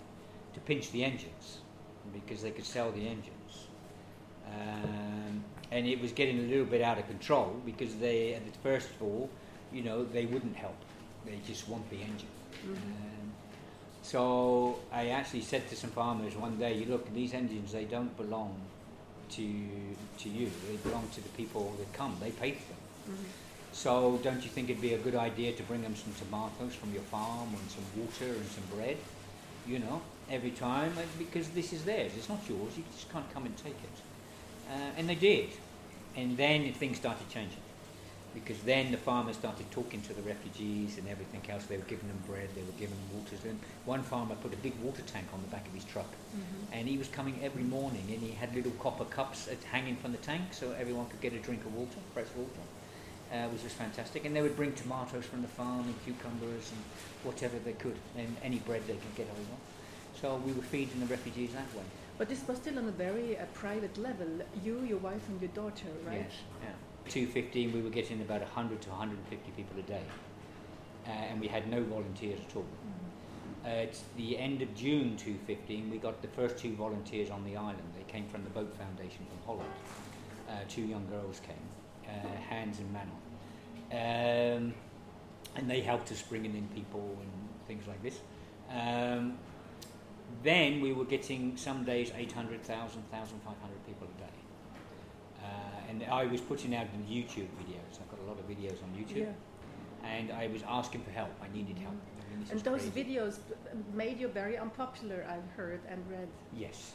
to 0.53 0.59
pinch 0.61 0.91
the 0.91 1.03
engines 1.03 1.57
because 2.13 2.41
they 2.41 2.51
could 2.51 2.65
sell 2.65 2.91
the 2.91 3.05
engines. 3.07 3.67
Um, 4.47 5.43
and 5.71 5.85
it 5.85 5.99
was 6.01 6.11
getting 6.13 6.39
a 6.39 6.43
little 6.43 6.65
bit 6.65 6.81
out 6.81 6.97
of 6.97 7.07
control 7.07 7.61
because 7.65 7.95
they, 7.97 8.33
at 8.33 8.45
the 8.45 8.57
first 8.59 8.89
of 8.91 9.01
all, 9.03 9.29
you 9.73 9.81
know, 9.83 10.05
they 10.05 10.25
wouldn't 10.25 10.55
help. 10.55 10.77
They 11.25 11.37
just 11.45 11.67
want 11.67 11.89
the 11.89 11.97
engine. 11.97 12.29
Mhm. 12.65 12.71
Um, 12.75 13.33
so 14.01 14.79
I 14.91 15.09
actually 15.09 15.41
said 15.41 15.67
to 15.69 15.75
some 15.75 15.89
farmers 15.89 16.35
one 16.37 16.57
day, 16.57 16.77
"You 16.77 16.85
look, 16.85 17.13
these 17.13 17.33
engines, 17.33 17.73
they 17.73 17.83
don't 17.83 18.15
belong 18.15 18.55
to, 19.31 19.43
to 20.19 20.29
you. 20.29 20.49
They 20.69 20.77
belong 20.77 21.09
to 21.09 21.21
the 21.21 21.29
people 21.29 21.73
that 21.79 21.91
come. 21.91 22.15
They 22.21 22.31
pay 22.31 22.51
for 22.53 22.65
them. 22.69 23.17
Mhm. 23.17 23.25
So 23.77 24.19
don't 24.23 24.41
you 24.43 24.49
think 24.49 24.69
it'd 24.71 24.81
be 24.81 24.95
a 24.95 24.97
good 24.97 25.13
idea 25.15 25.53
to 25.53 25.63
bring 25.63 25.83
them 25.83 25.95
some 25.95 26.11
tomatoes 26.15 26.73
from 26.73 26.91
your 26.93 27.03
farm 27.03 27.49
and 27.49 27.69
some 27.69 27.85
water 27.95 28.33
and 28.39 28.47
some 28.49 28.63
bread, 28.75 28.97
you 29.67 29.77
know, 29.77 30.01
every 30.31 30.49
time? 30.49 30.93
Because 31.19 31.49
this 31.49 31.71
is 31.73 31.83
theirs, 31.85 32.11
it's 32.17 32.27
not 32.27 32.39
yours, 32.49 32.75
you 32.75 32.83
just 32.91 33.11
can't 33.11 33.31
come 33.33 33.45
and 33.45 33.55
take 33.57 33.77
it. 33.89 33.97
Uh, 34.71 34.97
and 34.97 35.07
they 35.07 35.13
did. 35.15 35.49
And 36.15 36.35
then 36.35 36.73
things 36.73 36.97
started 36.97 37.29
changing. 37.29 37.61
because 38.33 38.59
then 38.63 38.91
the 38.91 38.97
farmers 38.97 39.35
started 39.35 39.65
talking 39.71 40.01
to 40.07 40.13
the 40.13 40.21
refugees 40.21 40.97
and 40.99 41.07
everything 41.07 41.41
else. 41.49 41.63
They 41.65 41.77
were 41.77 41.89
giving 41.93 42.07
them 42.07 42.21
bread, 42.27 42.49
they 42.55 42.61
were 42.61 42.77
giving 42.83 42.97
them 42.97 43.09
water. 43.17 43.35
And 43.47 43.59
one 43.85 44.03
farmer 44.03 44.35
put 44.35 44.53
a 44.53 44.57
big 44.57 44.75
water 44.81 45.01
tank 45.13 45.27
on 45.33 45.41
the 45.41 45.47
back 45.55 45.67
of 45.67 45.73
his 45.73 45.85
truck, 45.85 46.11
Mm-hmm. 46.35 46.73
and 46.73 46.87
he 46.87 46.97
was 46.97 47.07
coming 47.07 47.39
every 47.41 47.63
morning, 47.63 48.05
and 48.09 48.21
he 48.21 48.31
had 48.41 48.53
little 48.53 48.73
copper 48.85 49.05
cups 49.05 49.47
hanging 49.71 49.95
from 49.95 50.11
the 50.11 50.17
tank, 50.29 50.41
so 50.51 50.65
everyone 50.83 51.05
could 51.09 51.21
get 51.21 51.33
a 51.33 51.39
drink 51.39 51.61
of 51.65 51.73
water, 51.73 51.99
fresh 52.13 52.27
water. 52.35 52.65
Uh, 53.31 53.47
was 53.51 53.61
just 53.61 53.75
fantastic, 53.75 54.23
and 54.23 54.33
they 54.33 54.41
would 54.41 54.55
bring 54.55 54.71
tomatoes 54.73 55.25
from 55.25 55.41
the 55.41 55.47
farm 55.49 55.81
and 55.81 55.95
cucumbers 56.05 56.71
and 56.71 56.81
whatever 57.23 57.59
they 57.59 57.73
could, 57.73 57.97
and 58.17 58.33
any 58.41 58.59
bread 58.59 58.81
they 58.87 58.93
could 58.93 59.15
get 59.15 59.27
over. 59.29 59.57
So 60.21 60.41
we 60.45 60.53
were 60.53 60.61
feeding 60.61 60.99
the 61.01 61.05
refugees 61.07 61.51
that 61.53 61.67
way. 61.75 61.83
But 62.17 62.29
this 62.29 62.47
was 62.47 62.57
still 62.57 62.79
on 62.79 62.87
a 62.87 62.91
very 62.91 63.37
uh, 63.37 63.43
private 63.53 63.97
level. 63.97 64.27
You, 64.63 64.81
your 64.81 64.97
wife, 64.99 65.21
and 65.27 65.41
your 65.41 65.51
daughter, 65.51 65.87
right? 66.05 66.25
Yes. 66.29 66.33
Yeah. 66.63 66.69
215, 67.09 67.73
we 67.73 67.81
were 67.81 67.89
getting 67.89 68.21
about 68.21 68.41
100 68.41 68.81
to 68.81 68.89
150 68.89 69.51
people 69.51 69.77
a 69.77 69.83
day, 69.83 70.01
uh, 71.05 71.09
and 71.09 71.39
we 71.39 71.47
had 71.47 71.69
no 71.69 71.83
volunteers 71.83 72.39
at 72.39 72.55
all. 72.55 72.63
Mm-hmm. 72.63 73.65
Uh, 73.65 73.69
at 73.69 73.99
the 74.15 74.37
end 74.37 74.61
of 74.61 74.73
June 74.75 75.17
2015, 75.17 75.89
we 75.89 75.97
got 75.97 76.21
the 76.21 76.27
first 76.29 76.57
two 76.57 76.73
volunteers 76.75 77.29
on 77.29 77.43
the 77.43 77.55
island. 77.55 77.79
They 77.95 78.11
came 78.11 78.27
from 78.27 78.43
the 78.43 78.49
Boat 78.49 78.73
Foundation 78.77 79.25
from 79.29 79.37
Holland. 79.45 79.73
Uh, 80.49 80.53
two 80.69 80.83
young 80.83 81.05
girls 81.09 81.39
came, 81.41 81.55
uh, 82.07 82.11
Hans 82.49 82.79
and 82.79 82.91
Manon. 82.93 83.11
Um, 83.91 84.73
and 85.55 85.69
they 85.69 85.81
helped 85.81 86.11
us 86.11 86.21
bringing 86.21 86.55
in 86.55 86.67
people 86.69 87.17
and 87.21 87.31
things 87.67 87.87
like 87.87 88.01
this. 88.03 88.19
Um, 88.69 89.37
then 90.43 90.81
we 90.81 90.93
were 90.93 91.05
getting 91.05 91.55
some 91.57 91.83
days 91.83 92.11
800,000, 92.15 93.01
1,500 93.09 93.85
people 93.87 94.07
a 94.15 94.19
day. 94.19 94.37
Uh, 95.41 95.89
and 95.89 96.03
I 96.11 96.25
was 96.25 96.41
putting 96.41 96.75
out 96.75 96.87
the 96.91 96.97
YouTube 97.13 97.47
videos. 97.61 97.99
I've 98.01 98.09
got 98.11 98.19
a 98.19 98.27
lot 98.27 98.37
of 98.39 98.47
videos 98.47 98.83
on 98.83 98.89
YouTube. 98.97 99.17
Yeah. 99.27 100.07
And 100.07 100.31
I 100.31 100.47
was 100.47 100.63
asking 100.67 101.01
for 101.03 101.11
help. 101.11 101.31
I 101.41 101.47
needed 101.55 101.77
help. 101.79 101.95
I 101.95 102.37
mean, 102.37 102.47
And 102.51 102.59
those 102.61 102.81
crazy. 102.81 103.03
videos 103.03 103.39
made 103.93 104.19
you 104.19 104.27
very 104.27 104.57
unpopular, 104.57 105.25
I've 105.29 105.49
heard 105.55 105.79
and 105.89 106.03
read. 106.09 106.27
Yes. 106.53 106.93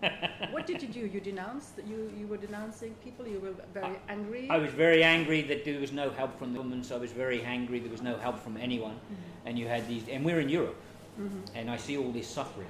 what 0.50 0.66
did 0.66 0.82
you 0.82 0.88
do? 0.88 1.00
You 1.00 1.20
denounced? 1.20 1.72
You, 1.86 2.12
you 2.18 2.26
were 2.26 2.36
denouncing 2.36 2.94
people? 3.02 3.26
You 3.26 3.40
were 3.40 3.54
very 3.74 3.96
angry? 4.08 4.48
I 4.50 4.58
was 4.58 4.70
very 4.72 5.02
angry 5.02 5.42
that 5.42 5.64
there 5.64 5.80
was 5.80 5.92
no 5.92 6.10
help 6.10 6.38
from 6.38 6.52
the 6.52 6.58
governments. 6.58 6.92
I 6.92 6.96
was 6.96 7.12
very 7.12 7.42
angry 7.42 7.80
there 7.80 7.90
was 7.90 8.02
no 8.02 8.16
help 8.16 8.38
from 8.38 8.56
anyone. 8.56 8.94
Mhm. 8.94 9.46
And 9.46 9.58
you 9.58 9.66
had 9.66 9.88
these, 9.88 10.08
and 10.08 10.24
we're 10.24 10.40
in 10.40 10.48
Europe, 10.48 10.80
Mhm. 11.18 11.42
and 11.54 11.70
I 11.70 11.76
see 11.76 11.96
all 11.96 12.12
this 12.12 12.28
suffering. 12.28 12.68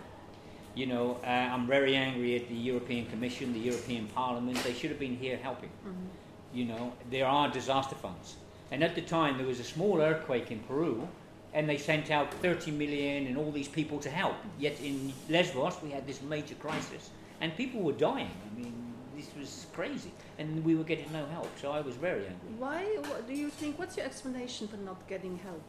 You 0.75 0.87
know, 0.87 1.18
uh, 1.25 1.26
I'm 1.54 1.66
very 1.66 1.97
angry 1.97 2.37
at 2.37 2.49
the 2.49 2.54
European 2.54 3.06
Commission, 3.06 3.52
the 3.52 3.58
European 3.61 4.06
Parliament. 4.14 4.56
They 4.64 4.73
should 4.75 4.90
have 4.90 5.00
been 5.00 5.16
here 5.16 5.37
helping. 5.37 5.70
Mhm. 5.85 6.08
You 6.54 6.64
know, 6.66 6.92
there 7.11 7.26
are 7.26 7.49
disaster 7.50 7.97
funds. 7.97 8.37
And 8.70 8.82
at 8.85 8.94
the 8.94 9.02
time, 9.02 9.38
there 9.38 9.47
was 9.47 9.61
a 9.61 9.64
small 9.64 10.00
earthquake 10.00 10.50
in 10.50 10.61
Peru, 10.61 11.08
and 11.54 11.68
they 11.68 11.78
sent 11.78 12.11
out 12.11 12.32
30 12.42 12.70
million 12.70 13.26
and 13.26 13.37
all 13.37 13.50
these 13.50 13.68
people 13.68 13.99
to 13.99 14.11
help. 14.11 14.37
Yet 14.58 14.80
in 14.80 15.12
Lesbos, 15.28 15.82
we 15.82 15.90
had 15.90 16.06
this 16.06 16.20
major 16.23 16.54
crisis, 16.54 17.11
and 17.40 17.57
people 17.57 17.80
were 17.80 17.92
dying. 17.92 18.30
I 18.47 18.61
mean, 18.61 18.75
this 19.16 19.28
was 19.38 19.66
crazy, 19.73 20.12
and 20.38 20.64
we 20.64 20.75
were 20.75 20.85
getting 20.85 21.12
no 21.12 21.26
help. 21.26 21.50
So 21.61 21.71
I 21.71 21.80
was 21.80 21.97
very 21.97 22.26
angry. 22.26 22.50
Why 22.59 22.85
what 23.09 23.26
do 23.26 23.35
you 23.35 23.49
think? 23.49 23.78
What's 23.78 23.97
your 23.97 24.07
explanation 24.07 24.68
for 24.68 24.76
not 24.76 25.07
getting 25.09 25.38
help? 25.38 25.62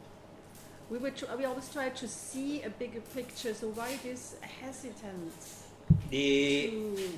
We 0.90 0.98
were 0.98 1.12
we 1.38 1.44
always 1.44 1.72
try 1.72 1.90
to 1.90 2.08
see 2.08 2.62
a 2.62 2.70
bigger 2.70 3.00
picture. 3.00 3.54
So 3.54 3.68
why 3.68 3.98
this 4.02 4.36
hesitance 4.60 5.64
The, 6.10 6.72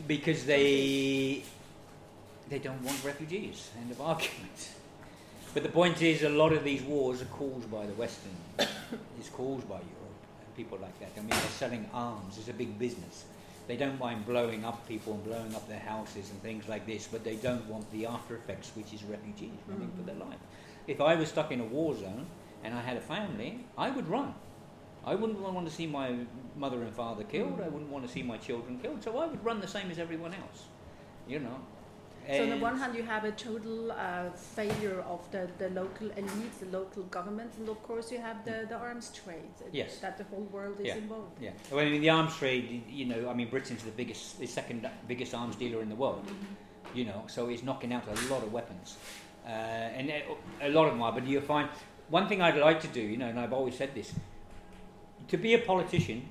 because 0.06 0.44
they 0.44 1.42
they 2.48 2.58
don't 2.58 2.82
want 2.82 3.02
refugees. 3.04 3.70
End 3.80 3.90
of 3.90 4.00
argument. 4.00 4.70
But 5.54 5.62
the 5.62 5.68
point 5.68 6.00
is, 6.00 6.22
a 6.22 6.30
lot 6.30 6.52
of 6.52 6.64
these 6.64 6.82
wars 6.82 7.20
are 7.20 7.26
caused 7.26 7.70
by 7.70 7.84
the 7.84 7.92
Western. 7.92 8.32
it's 9.18 9.28
caused 9.28 9.68
by 9.68 9.76
Europe 9.76 10.20
and 10.40 10.56
people 10.56 10.78
like 10.78 10.98
that. 11.00 11.10
I 11.16 11.20
mean, 11.20 11.28
they're 11.30 11.58
selling 11.64 11.88
arms. 11.92 12.38
It's 12.38 12.48
a 12.48 12.54
big 12.54 12.78
business. 12.78 13.24
They 13.68 13.76
don't 13.76 13.98
mind 13.98 14.26
blowing 14.26 14.64
up 14.64 14.86
people 14.88 15.14
and 15.14 15.24
blowing 15.24 15.54
up 15.54 15.68
their 15.68 15.78
houses 15.78 16.30
and 16.30 16.42
things 16.42 16.68
like 16.68 16.86
this, 16.86 17.06
but 17.06 17.24
they 17.24 17.36
don't 17.36 17.64
want 17.66 17.90
the 17.92 18.06
after 18.06 18.36
effects, 18.36 18.72
which 18.74 18.92
is 18.92 19.04
refugees 19.04 19.52
running 19.68 19.88
mm. 19.88 19.96
for 19.96 20.02
their 20.02 20.16
life. 20.16 20.38
If 20.86 21.00
I 21.00 21.14
was 21.14 21.28
stuck 21.28 21.52
in 21.52 21.60
a 21.60 21.64
war 21.64 21.94
zone 21.94 22.26
and 22.64 22.74
I 22.74 22.80
had 22.80 22.96
a 22.96 23.00
family, 23.00 23.64
I 23.78 23.90
would 23.90 24.08
run. 24.08 24.34
I 25.04 25.14
wouldn't 25.14 25.38
want 25.38 25.66
to 25.66 25.72
see 25.72 25.86
my 25.86 26.14
mother 26.56 26.82
and 26.82 26.94
father 26.94 27.24
killed. 27.24 27.60
I 27.60 27.68
wouldn't 27.68 27.90
want 27.90 28.06
to 28.06 28.12
see 28.12 28.22
my 28.22 28.36
children 28.36 28.78
killed. 28.80 29.02
So 29.02 29.18
I 29.18 29.26
would 29.26 29.44
run 29.44 29.60
the 29.60 29.66
same 29.66 29.90
as 29.90 29.98
everyone 29.98 30.34
else. 30.34 30.64
You 31.28 31.40
know. 31.40 31.58
So 32.28 32.42
on 32.44 32.50
the 32.50 32.56
one 32.58 32.78
hand, 32.78 32.94
you 32.94 33.02
have 33.02 33.24
a 33.24 33.32
total 33.32 33.90
uh, 33.92 34.30
failure 34.30 35.00
of 35.08 35.28
the, 35.32 35.48
the 35.58 35.70
local 35.70 36.08
elites, 36.10 36.60
the 36.60 36.66
local 36.78 37.02
governments, 37.04 37.56
and 37.58 37.68
of 37.68 37.82
course 37.82 38.12
you 38.12 38.18
have 38.18 38.44
the, 38.44 38.64
the 38.68 38.76
arms 38.76 39.10
trade. 39.10 39.50
uh, 39.60 39.64
Yes. 39.72 39.98
That 39.98 40.18
the 40.18 40.24
whole 40.24 40.46
world 40.52 40.78
is 40.80 40.86
Yeah. 40.86 40.96
involved. 40.96 41.36
Yeah. 41.40 41.50
Well, 41.70 41.80
I 41.84 41.90
mean, 41.90 42.00
the 42.00 42.10
arms 42.10 42.36
trade, 42.36 42.84
you 42.88 43.06
know, 43.06 43.28
I 43.28 43.34
mean, 43.34 43.48
Britain's 43.50 43.82
the 43.82 43.90
biggest, 43.90 44.38
the 44.38 44.46
second 44.46 44.88
biggest 45.08 45.34
arms 45.34 45.56
dealer 45.56 45.82
in 45.82 45.88
the 45.88 45.96
world, 45.96 46.24
you 46.94 47.04
know, 47.04 47.24
so 47.26 47.48
it's 47.48 47.62
knocking 47.64 47.92
out 47.92 48.04
a 48.06 48.32
lot 48.32 48.42
of 48.44 48.52
weapons. 48.52 48.96
Uh, 49.44 49.48
and 49.48 50.08
a- 50.10 50.24
a 50.60 50.68
lot 50.70 50.84
of 50.86 50.92
them 50.92 51.02
are, 51.02 51.12
but 51.12 51.26
you'll 51.26 51.42
find, 51.42 51.68
one 52.08 52.28
thing 52.28 52.40
I'd 52.40 52.56
like 52.56 52.80
to 52.82 52.88
do, 52.88 53.00
you 53.00 53.16
know, 53.16 53.26
and 53.26 53.38
I've 53.40 53.52
always 53.52 53.74
said 53.76 53.94
this, 53.94 54.12
to 55.28 55.36
be 55.36 55.54
a 55.54 55.58
politician, 55.58 56.28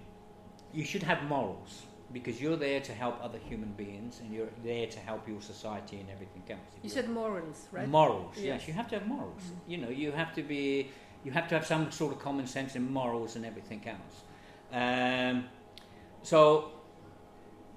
you 0.73 0.85
should 0.85 1.03
have 1.03 1.21
morals, 1.23 1.81
because 2.13 2.41
you're 2.41 2.55
there 2.57 2.79
to 2.81 2.93
help 2.93 3.23
other 3.23 3.39
human 3.49 3.71
beings, 3.73 4.19
and 4.19 4.33
you're 4.33 4.49
there 4.63 4.87
to 4.87 4.99
help 4.99 5.27
your 5.27 5.41
society 5.41 5.99
and 5.99 6.09
everything 6.09 6.43
else. 6.49 6.59
If 6.77 6.83
You 6.83 6.89
said 6.89 7.09
morals, 7.09 7.67
right? 7.71 7.87
Morals, 7.87 8.33
yes. 8.35 8.45
Yes. 8.45 8.67
You 8.67 8.73
have 8.73 8.87
to 8.89 8.99
have 8.99 9.07
morals. 9.07 9.41
Mhm. 9.43 9.71
You 9.71 9.77
know, 9.77 9.89
you 9.89 10.11
have 10.11 10.33
to 10.35 10.43
be, 10.43 10.89
you 11.23 11.31
have 11.31 11.47
to 11.49 11.55
have 11.55 11.65
some 11.65 11.91
sort 11.91 12.13
of 12.13 12.19
common 12.19 12.47
sense 12.47 12.75
and 12.75 12.89
morals 12.91 13.35
and 13.35 13.45
everything 13.45 13.81
else. 13.87 14.23
Um, 14.73 15.45
so, 16.23 16.71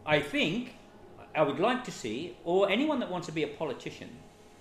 I 0.07 0.21
think 0.21 0.75
I 1.35 1.43
would 1.43 1.59
like 1.59 1.85
to 1.85 1.91
see, 1.93 2.37
or 2.45 2.71
anyone 2.71 2.99
that 3.01 3.11
wants 3.11 3.27
to 3.27 3.33
be 3.33 3.43
a 3.43 3.49
politician, 3.49 4.11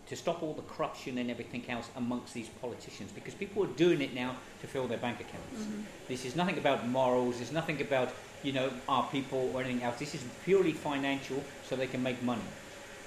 to 0.08 0.16
stop 0.16 0.44
all 0.44 0.54
the 0.54 0.62
corruption 0.64 1.18
and 1.18 1.32
everything 1.32 1.64
else 1.70 1.90
amongst 1.96 2.34
these 2.34 2.50
politicians, 2.50 3.12
because 3.14 3.34
people 3.34 3.64
are 3.64 3.74
doing 3.84 4.02
it 4.02 4.14
now 4.14 4.36
to 4.62 4.68
fill 4.68 4.88
their 4.88 4.98
bank 4.98 5.20
accounts. 5.22 5.62
Mhm. 5.64 5.84
This 6.08 6.26
is 6.26 6.36
nothing 6.36 6.58
about 6.58 6.88
morals. 6.88 7.38
There's 7.38 7.52
nothing 7.54 7.82
about 7.82 8.10
you 8.44 8.52
know 8.52 8.70
our 8.88 9.08
people 9.12 9.52
or 9.54 9.62
anything 9.62 9.84
else. 9.84 9.98
This 10.00 10.14
is 10.16 10.24
purely 10.46 10.74
financial, 10.74 11.44
so 11.68 11.76
they 11.76 11.88
can 11.88 12.04
make 12.04 12.22
money. 12.24 12.50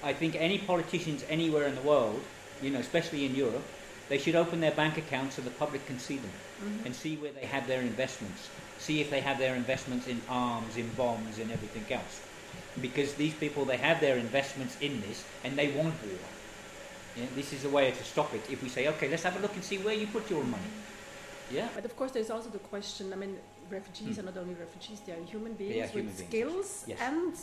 I 0.03 0.13
think 0.13 0.35
any 0.35 0.57
politicians 0.57 1.23
anywhere 1.29 1.67
in 1.67 1.75
the 1.75 1.81
world, 1.81 2.21
you 2.61 2.69
know, 2.71 2.79
especially 2.79 3.25
in 3.25 3.35
Europe, 3.35 3.63
they 4.09 4.17
should 4.17 4.35
open 4.35 4.59
their 4.61 4.71
bank 4.71 4.97
accounts 4.97 5.35
so 5.35 5.41
the 5.41 5.49
public 5.51 5.85
can 5.85 5.99
see 5.99 6.17
them 6.17 6.31
Mhm. 6.61 6.85
and 6.85 6.95
see 6.95 7.15
where 7.17 7.31
they 7.31 7.45
have 7.45 7.67
their 7.67 7.81
investments. 7.81 8.49
See 8.79 9.01
if 9.01 9.09
they 9.09 9.21
have 9.21 9.37
their 9.37 9.55
investments 9.55 10.07
in 10.07 10.21
arms, 10.29 10.77
in 10.77 10.89
bombs, 10.95 11.39
and 11.39 11.51
everything 11.51 11.85
else. 11.91 12.21
Because 12.81 13.15
these 13.15 13.33
people, 13.33 13.65
they 13.65 13.77
have 13.77 13.99
their 13.99 14.17
investments 14.17 14.77
in 14.81 15.01
this, 15.01 15.23
and 15.43 15.57
they 15.57 15.69
want 15.69 15.95
war. 16.03 16.19
Yeah, 17.15 17.25
this 17.35 17.51
is 17.51 17.65
a 17.65 17.69
way 17.69 17.91
to 17.91 18.03
stop 18.03 18.33
it. 18.33 18.43
If 18.49 18.61
we 18.61 18.69
say, 18.69 18.87
okay, 18.87 19.09
let's 19.09 19.23
have 19.23 19.35
a 19.35 19.39
look 19.39 19.53
and 19.55 19.63
see 19.63 19.79
where 19.79 19.95
you 19.95 20.07
put 20.07 20.29
your 20.29 20.43
money. 20.43 20.71
Yeah. 21.49 21.69
But 21.73 21.85
of 21.85 21.95
course, 21.95 22.11
there's 22.11 22.29
also 22.29 22.49
the 22.49 22.59
question. 22.59 23.11
I 23.11 23.15
mean, 23.15 23.37
refugees 23.69 24.15
Hmm. 24.15 24.21
are 24.21 24.25
not 24.31 24.37
only 24.37 24.53
refugees; 24.55 24.99
they 25.05 25.13
are 25.13 25.23
human 25.23 25.53
beings 25.53 25.73
They 25.73 25.79
are 25.81 25.83
with 25.83 25.91
human 25.93 26.13
beings, 26.13 26.27
skills, 26.29 26.83
yes. 26.87 26.99
and 27.01 27.33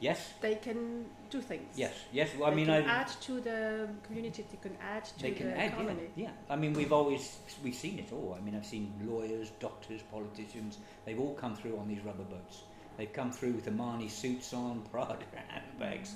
Yes. 0.00 0.34
they 0.40 0.56
can 0.56 1.06
do 1.30 1.40
things. 1.40 1.78
Yes. 1.78 1.94
Yes. 2.12 2.28
Well, 2.36 2.48
I 2.48 2.50
they 2.50 2.56
mean, 2.56 2.66
can 2.66 2.84
I. 2.84 3.00
add 3.00 3.08
to 3.22 3.40
the 3.40 3.88
community. 4.06 4.44
They 4.50 4.58
can 4.68 4.76
add 4.82 5.04
to 5.04 5.22
They 5.22 5.30
can 5.32 5.46
the 5.46 5.52
add, 5.56 5.70
yeah, 5.70 5.72
economy. 5.80 6.08
yeah. 6.16 6.30
I 6.50 6.56
mean, 6.56 6.72
we've 6.74 6.92
always 6.92 7.38
we've 7.62 7.74
seen 7.76 7.98
it 7.98 8.12
all. 8.12 8.36
I 8.38 8.40
mean, 8.44 8.54
I've 8.56 8.66
seen 8.66 8.92
lawyers, 9.06 9.50
doctors, 9.60 10.02
politicians. 10.10 10.78
They've 11.04 11.18
all 11.20 11.34
come 11.34 11.54
through 11.56 11.78
on 11.78 11.88
these 11.88 12.00
rubber 12.04 12.24
boats. 12.24 12.62
They've 12.96 13.12
come 13.12 13.30
through 13.32 13.52
with 13.52 13.66
Armani 13.66 14.10
suits 14.10 14.52
on, 14.52 14.82
Prada 14.92 15.16
handbags. 15.48 16.14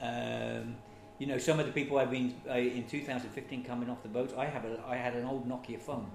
Um, 0.00 0.76
you 1.18 1.26
know, 1.26 1.38
some 1.38 1.60
of 1.60 1.66
the 1.66 1.72
people 1.72 1.98
I've 1.98 2.10
been 2.10 2.34
uh, 2.48 2.54
in 2.54 2.84
2015 2.88 3.64
coming 3.64 3.90
off 3.90 4.02
the 4.02 4.08
boat. 4.08 4.34
I 4.36 4.46
have 4.46 4.64
a 4.64 4.82
I 4.86 4.96
had 4.96 5.14
an 5.14 5.24
old 5.24 5.48
Nokia 5.48 5.78
phone. 5.78 6.10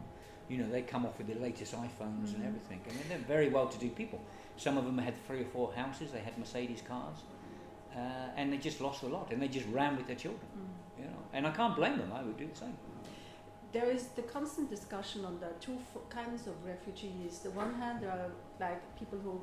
You 0.50 0.58
know, 0.60 0.70
they 0.70 0.84
come 0.84 1.06
off 1.06 1.18
with 1.18 1.28
the 1.28 1.36
latest 1.48 1.74
iPhones 1.74 2.30
and 2.36 2.44
Mhm. 2.44 2.48
everything. 2.50 2.80
I 2.88 2.92
mean, 2.94 3.04
they're 3.10 3.28
very 3.38 3.50
well-to-do 3.50 3.90
people. 3.90 4.20
Some 4.58 4.78
of 4.78 4.86
them 4.86 4.98
had 4.98 5.16
three 5.28 5.42
or 5.42 5.50
four 5.56 5.74
houses. 5.74 6.12
They 6.12 6.20
had 6.20 6.38
Mercedes 6.38 6.82
cars, 6.82 7.18
uh, 7.96 8.38
and 8.38 8.54
they 8.54 8.58
just 8.58 8.80
lost 8.82 9.04
a 9.04 9.08
lot. 9.08 9.32
And 9.32 9.42
they 9.42 9.48
just 9.48 9.68
ran 9.80 9.98
with 9.98 10.08
their 10.08 10.16
children. 10.26 10.48
Mm. 10.56 11.00
You 11.02 11.06
know, 11.12 11.20
and 11.34 11.48
I 11.48 11.52
can't 11.52 11.76
blame 11.76 11.98
them. 11.98 12.12
I 12.14 12.22
would 12.24 12.38
do 12.38 12.48
the 12.48 12.56
same. 12.56 12.78
There 13.72 13.90
is 13.98 14.04
the 14.16 14.22
constant 14.22 14.70
discussion 14.70 15.26
on 15.26 15.40
the 15.40 15.50
two 15.60 15.74
f- 15.74 16.10
kinds 16.10 16.48
of 16.48 16.56
refugees. 16.66 17.40
The 17.40 17.52
one 17.52 17.74
hand, 17.82 18.02
there 18.04 18.12
are 18.12 18.32
like 18.60 18.82
people 19.00 19.20
who 19.20 19.42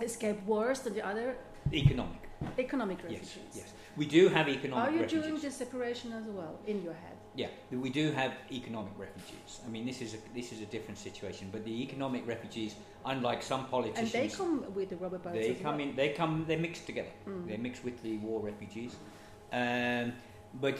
escape 0.00 0.38
wars, 0.46 0.84
and 0.86 0.96
the 0.96 1.06
other, 1.06 1.36
Economic. 1.72 2.22
economic 2.58 2.98
refugees. 3.04 3.36
yes. 3.54 3.56
yes. 3.62 3.72
We 3.96 4.06
do 4.06 4.28
have 4.30 4.48
economic 4.48 4.84
Are 4.84 4.90
you 4.96 5.02
refugees. 5.02 5.22
doing 5.28 5.40
this 5.40 5.56
separation 5.56 6.12
as 6.12 6.24
well 6.38 6.54
in 6.66 6.82
your 6.82 6.94
head? 6.94 7.16
Yeah, 7.34 7.48
we 7.70 7.88
do 7.88 8.12
have 8.12 8.32
economic 8.50 8.92
refugees. 8.98 9.60
I 9.66 9.70
mean, 9.70 9.86
this 9.86 10.02
is 10.02 10.14
a 10.14 10.18
this 10.34 10.52
is 10.52 10.60
a 10.60 10.66
different 10.66 10.98
situation. 10.98 11.48
But 11.50 11.64
the 11.64 11.82
economic 11.82 12.26
refugees, 12.26 12.74
unlike 13.06 13.42
some 13.42 13.66
politicians, 13.66 14.14
And 14.14 14.30
they 14.30 14.36
come 14.36 14.74
with 14.74 14.90
the 14.90 14.96
rubber 14.96 15.18
boats 15.18 15.34
they 15.34 15.54
come 15.54 15.78
well. 15.78 15.88
in. 15.88 15.96
They 15.96 16.10
come. 16.10 16.44
They're 16.46 16.58
mixed 16.58 16.86
together. 16.86 17.08
Mm. 17.26 17.48
They 17.48 17.56
mix 17.56 17.82
with 17.82 18.02
the 18.02 18.18
war 18.18 18.40
refugees. 18.40 18.96
Um, 19.52 20.12
but 20.60 20.78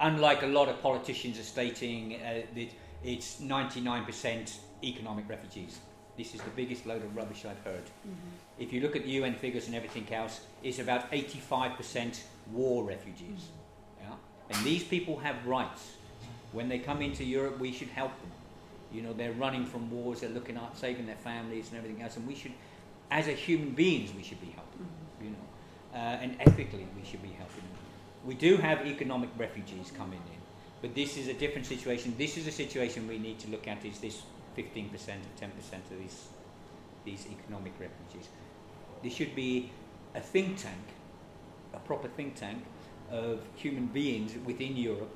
unlike 0.00 0.42
a 0.42 0.46
lot 0.46 0.68
of 0.68 0.82
politicians 0.82 1.38
are 1.38 1.44
stating 1.44 2.16
uh, 2.16 2.42
that 2.54 2.70
it's 3.04 3.40
99% 3.40 4.56
economic 4.82 5.28
refugees. 5.28 5.78
This 6.16 6.34
is 6.34 6.40
the 6.40 6.50
biggest 6.50 6.86
load 6.86 7.04
of 7.04 7.14
rubbish 7.16 7.44
I've 7.44 7.60
heard. 7.64 7.84
Mm-hmm. 7.84 8.58
If 8.58 8.72
you 8.72 8.80
look 8.80 8.96
at 8.96 9.04
the 9.04 9.10
UN 9.10 9.34
figures 9.34 9.66
and 9.66 9.74
everything 9.74 10.12
else, 10.12 10.40
it's 10.62 10.78
about 10.78 11.10
85% 11.10 12.20
war 12.52 12.84
refugees. 12.84 13.20
Yeah? 13.28 13.63
And 14.50 14.64
these 14.64 14.84
people 14.84 15.18
have 15.18 15.46
rights. 15.46 15.94
When 16.52 16.68
they 16.68 16.78
come 16.78 17.02
into 17.02 17.24
Europe, 17.24 17.58
we 17.58 17.72
should 17.72 17.88
help 17.88 18.12
them. 18.20 18.30
You 18.92 19.02
know, 19.02 19.12
they're 19.12 19.32
running 19.32 19.66
from 19.66 19.90
wars, 19.90 20.20
they're 20.20 20.30
looking 20.30 20.56
at 20.56 20.76
saving 20.76 21.06
their 21.06 21.16
families 21.16 21.68
and 21.68 21.78
everything 21.78 22.02
else, 22.02 22.16
and 22.16 22.26
we 22.28 22.34
should, 22.36 22.52
as 23.10 23.26
a 23.26 23.32
human 23.32 23.70
beings, 23.70 24.14
we 24.14 24.22
should 24.22 24.40
be 24.40 24.54
helping. 24.54 24.86
You 25.20 25.30
know, 25.30 25.98
uh, 25.98 26.22
and 26.22 26.36
ethically, 26.40 26.86
we 26.96 27.04
should 27.04 27.22
be 27.22 27.30
helping 27.30 27.62
them. 27.62 27.78
We 28.24 28.34
do 28.34 28.56
have 28.56 28.86
economic 28.86 29.30
refugees 29.36 29.92
coming 29.96 30.20
in, 30.32 30.40
but 30.80 30.94
this 30.94 31.16
is 31.16 31.26
a 31.26 31.34
different 31.34 31.66
situation. 31.66 32.14
This 32.16 32.36
is 32.36 32.46
a 32.46 32.52
situation 32.52 33.08
we 33.08 33.18
need 33.18 33.40
to 33.40 33.50
look 33.50 33.66
at. 33.66 33.84
Is 33.84 33.98
this 33.98 34.22
15% 34.56 34.92
or 34.92 34.96
10% 34.96 35.48
of 35.90 35.98
these 35.98 36.28
these 37.04 37.26
economic 37.26 37.72
refugees? 37.78 38.28
There 39.02 39.10
should 39.10 39.34
be 39.34 39.70
a 40.14 40.20
think 40.20 40.56
tank, 40.56 40.84
a 41.74 41.80
proper 41.80 42.08
think 42.08 42.36
tank 42.36 42.64
of 43.10 43.40
human 43.56 43.86
beings 43.86 44.34
within 44.44 44.76
Europe 44.76 45.14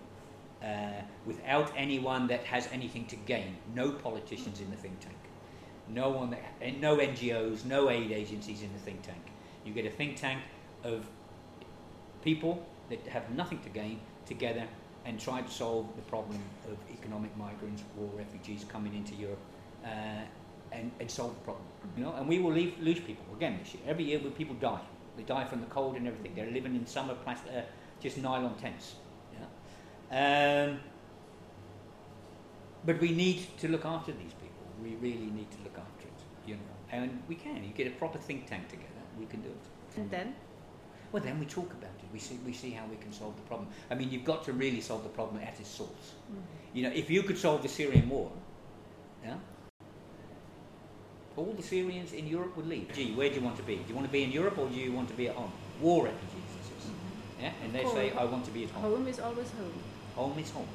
uh, 0.63 1.03
without 1.27 1.73
anyone 1.77 2.27
that 2.27 2.45
has 2.45 2.69
anything 2.73 3.07
to 3.07 3.17
gain. 3.17 3.57
No 3.75 3.93
politicians 3.93 4.61
in 4.61 4.71
the 4.71 4.77
think 4.77 4.99
tank. 5.01 5.17
No 5.89 6.11
one 6.11 6.31
that, 6.31 6.43
and 6.61 6.81
no 6.81 6.99
NGOs, 6.99 7.65
no 7.65 7.89
aid 7.91 8.13
agencies 8.13 8.63
in 8.63 8.73
the 8.73 8.79
think 8.79 9.03
tank. 9.03 9.23
You 9.65 9.73
get 9.73 9.87
a 9.87 9.91
think 9.91 10.17
tank 10.17 10.43
of 10.85 11.07
people 12.23 12.67
that 12.91 13.07
have 13.07 13.31
nothing 13.31 13.61
to 13.61 13.69
gain 13.69 14.01
together 14.27 14.65
and 15.05 15.19
try 15.19 15.41
to 15.41 15.51
solve 15.51 15.87
the 15.97 16.03
problem 16.03 16.39
of 16.71 16.77
economic 16.93 17.35
migrants, 17.37 17.83
or 17.99 18.07
refugees 18.19 18.65
coming 18.69 18.95
into 18.95 19.15
Europe, 19.15 19.39
uh, 19.85 19.89
and, 20.73 20.91
and 21.01 21.11
solve 21.11 21.35
the 21.35 21.41
problem. 21.41 21.65
You 21.97 22.05
know, 22.05 22.15
and 22.15 22.29
we 22.29 22.39
will 22.41 22.53
leave, 22.53 22.75
lose 22.81 23.01
people 23.01 23.25
again 23.35 23.59
this 23.63 23.75
year. 23.75 23.83
Every 23.87 24.05
year, 24.05 24.19
people 24.19 24.57
die, 24.57 24.81
they 25.19 25.25
die 25.25 25.45
from 25.45 25.61
the 25.61 25.67
cold 25.67 25.97
and 25.97 26.07
everything. 26.07 26.33
They're 26.35 26.51
living 26.51 26.75
in 26.77 26.87
summer 26.87 27.15
plastic, 27.15 27.53
uh, 27.53 27.63
just 28.01 28.17
nylon 28.19 28.55
tents. 28.55 28.95
Yeah? 29.35 30.69
Um, 30.71 30.81
but 32.87 33.01
we 33.01 33.11
need 33.13 33.59
to 33.59 33.69
look 33.69 33.85
after 33.85 34.13
these 34.13 34.33
people. 34.33 34.65
We 34.83 34.95
really 34.95 35.31
need 35.31 35.51
to 35.51 35.59
look 35.65 35.77
after 35.77 36.07
it. 36.07 36.21
You 36.47 36.55
know, 36.55 36.77
and 36.93 37.23
we 37.29 37.35
can. 37.35 37.65
You 37.65 37.73
get 37.75 37.89
a 37.89 37.91
proper 37.91 38.19
think 38.19 38.47
tank 38.47 38.69
together. 38.69 39.03
We 39.19 39.27
can 39.27 39.43
do 39.43 39.49
it. 39.49 40.01
And 40.01 40.11
then? 40.11 40.35
Well, 41.11 41.23
then 41.23 41.41
we 41.41 41.47
talk 41.47 41.73
about 41.73 41.91
it. 41.99 42.09
We 42.13 42.21
see, 42.21 42.39
we 42.47 42.53
see 42.53 42.71
how 42.71 42.87
we 42.87 42.97
can 42.97 43.13
solve 43.13 43.35
the 43.37 43.43
problem. 43.43 43.69
I 43.91 43.95
mean, 43.97 44.11
you've 44.11 44.25
got 44.25 44.45
to 44.45 44.53
really 44.53 44.81
solve 44.81 45.03
the 45.03 45.09
problem 45.09 45.43
at 45.43 45.59
its 45.59 45.69
source. 45.69 46.15
Mm-hmm. 46.31 46.41
You 46.75 46.83
know, 46.85 46.93
if 46.95 47.11
you 47.11 47.23
could 47.23 47.39
solve 47.39 47.63
the 47.63 47.69
Syrian 47.69 48.09
war, 48.09 48.31
yeah, 49.25 49.37
all 51.39 51.55
the 51.57 51.63
Syrians 51.63 52.13
in 52.13 52.27
Europe 52.27 52.57
would 52.57 52.67
leave. 52.67 52.93
Gee, 52.93 53.13
where 53.13 53.29
do 53.29 53.37
you 53.37 53.43
want 53.43 53.57
to 53.57 53.63
be? 53.63 53.77
Do 53.77 53.85
you 53.89 53.95
want 53.95 54.07
to 54.07 54.13
be 54.13 54.25
in 54.25 54.33
Europe 54.33 54.59
or 54.59 54.69
do 54.69 54.75
you 54.75 54.93
want 54.93 55.09
to 55.09 55.15
be 55.15 55.29
at 55.29 55.37
home? 55.37 55.53
War 55.81 56.05
refugees, 56.05 56.49
this 56.59 56.67
is. 56.67 56.91
Mm-hmm. 56.91 57.43
Yeah, 57.43 57.53
and 57.63 57.73
they 57.73 57.85
say, 57.85 58.13
I 58.13 58.25
want 58.25 58.45
to 58.47 58.51
be 58.51 58.65
at 58.65 58.71
home. 58.71 58.83
Home 58.83 59.07
is 59.07 59.21
always 59.21 59.51
home. 59.53 59.73
Home 60.17 60.39
is 60.39 60.51
home. 60.51 60.67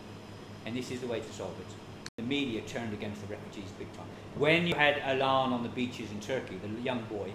And 0.66 0.76
this 0.76 0.90
is 0.90 1.02
the 1.02 1.08
way 1.08 1.20
to 1.20 1.34
solve 1.34 1.56
it. 1.60 1.68
The 2.16 2.24
media 2.24 2.62
turned 2.62 2.94
against 2.94 3.20
the 3.22 3.28
refugees 3.28 3.70
big 3.78 3.92
time. 3.94 4.06
When 4.38 4.66
you 4.66 4.76
had 4.76 5.00
Alan 5.00 5.52
on 5.52 5.64
the 5.64 5.70
beaches 5.70 6.12
in 6.12 6.22
Turkey, 6.22 6.58
the 6.64 6.82
young 6.82 7.04
boy, 7.04 7.34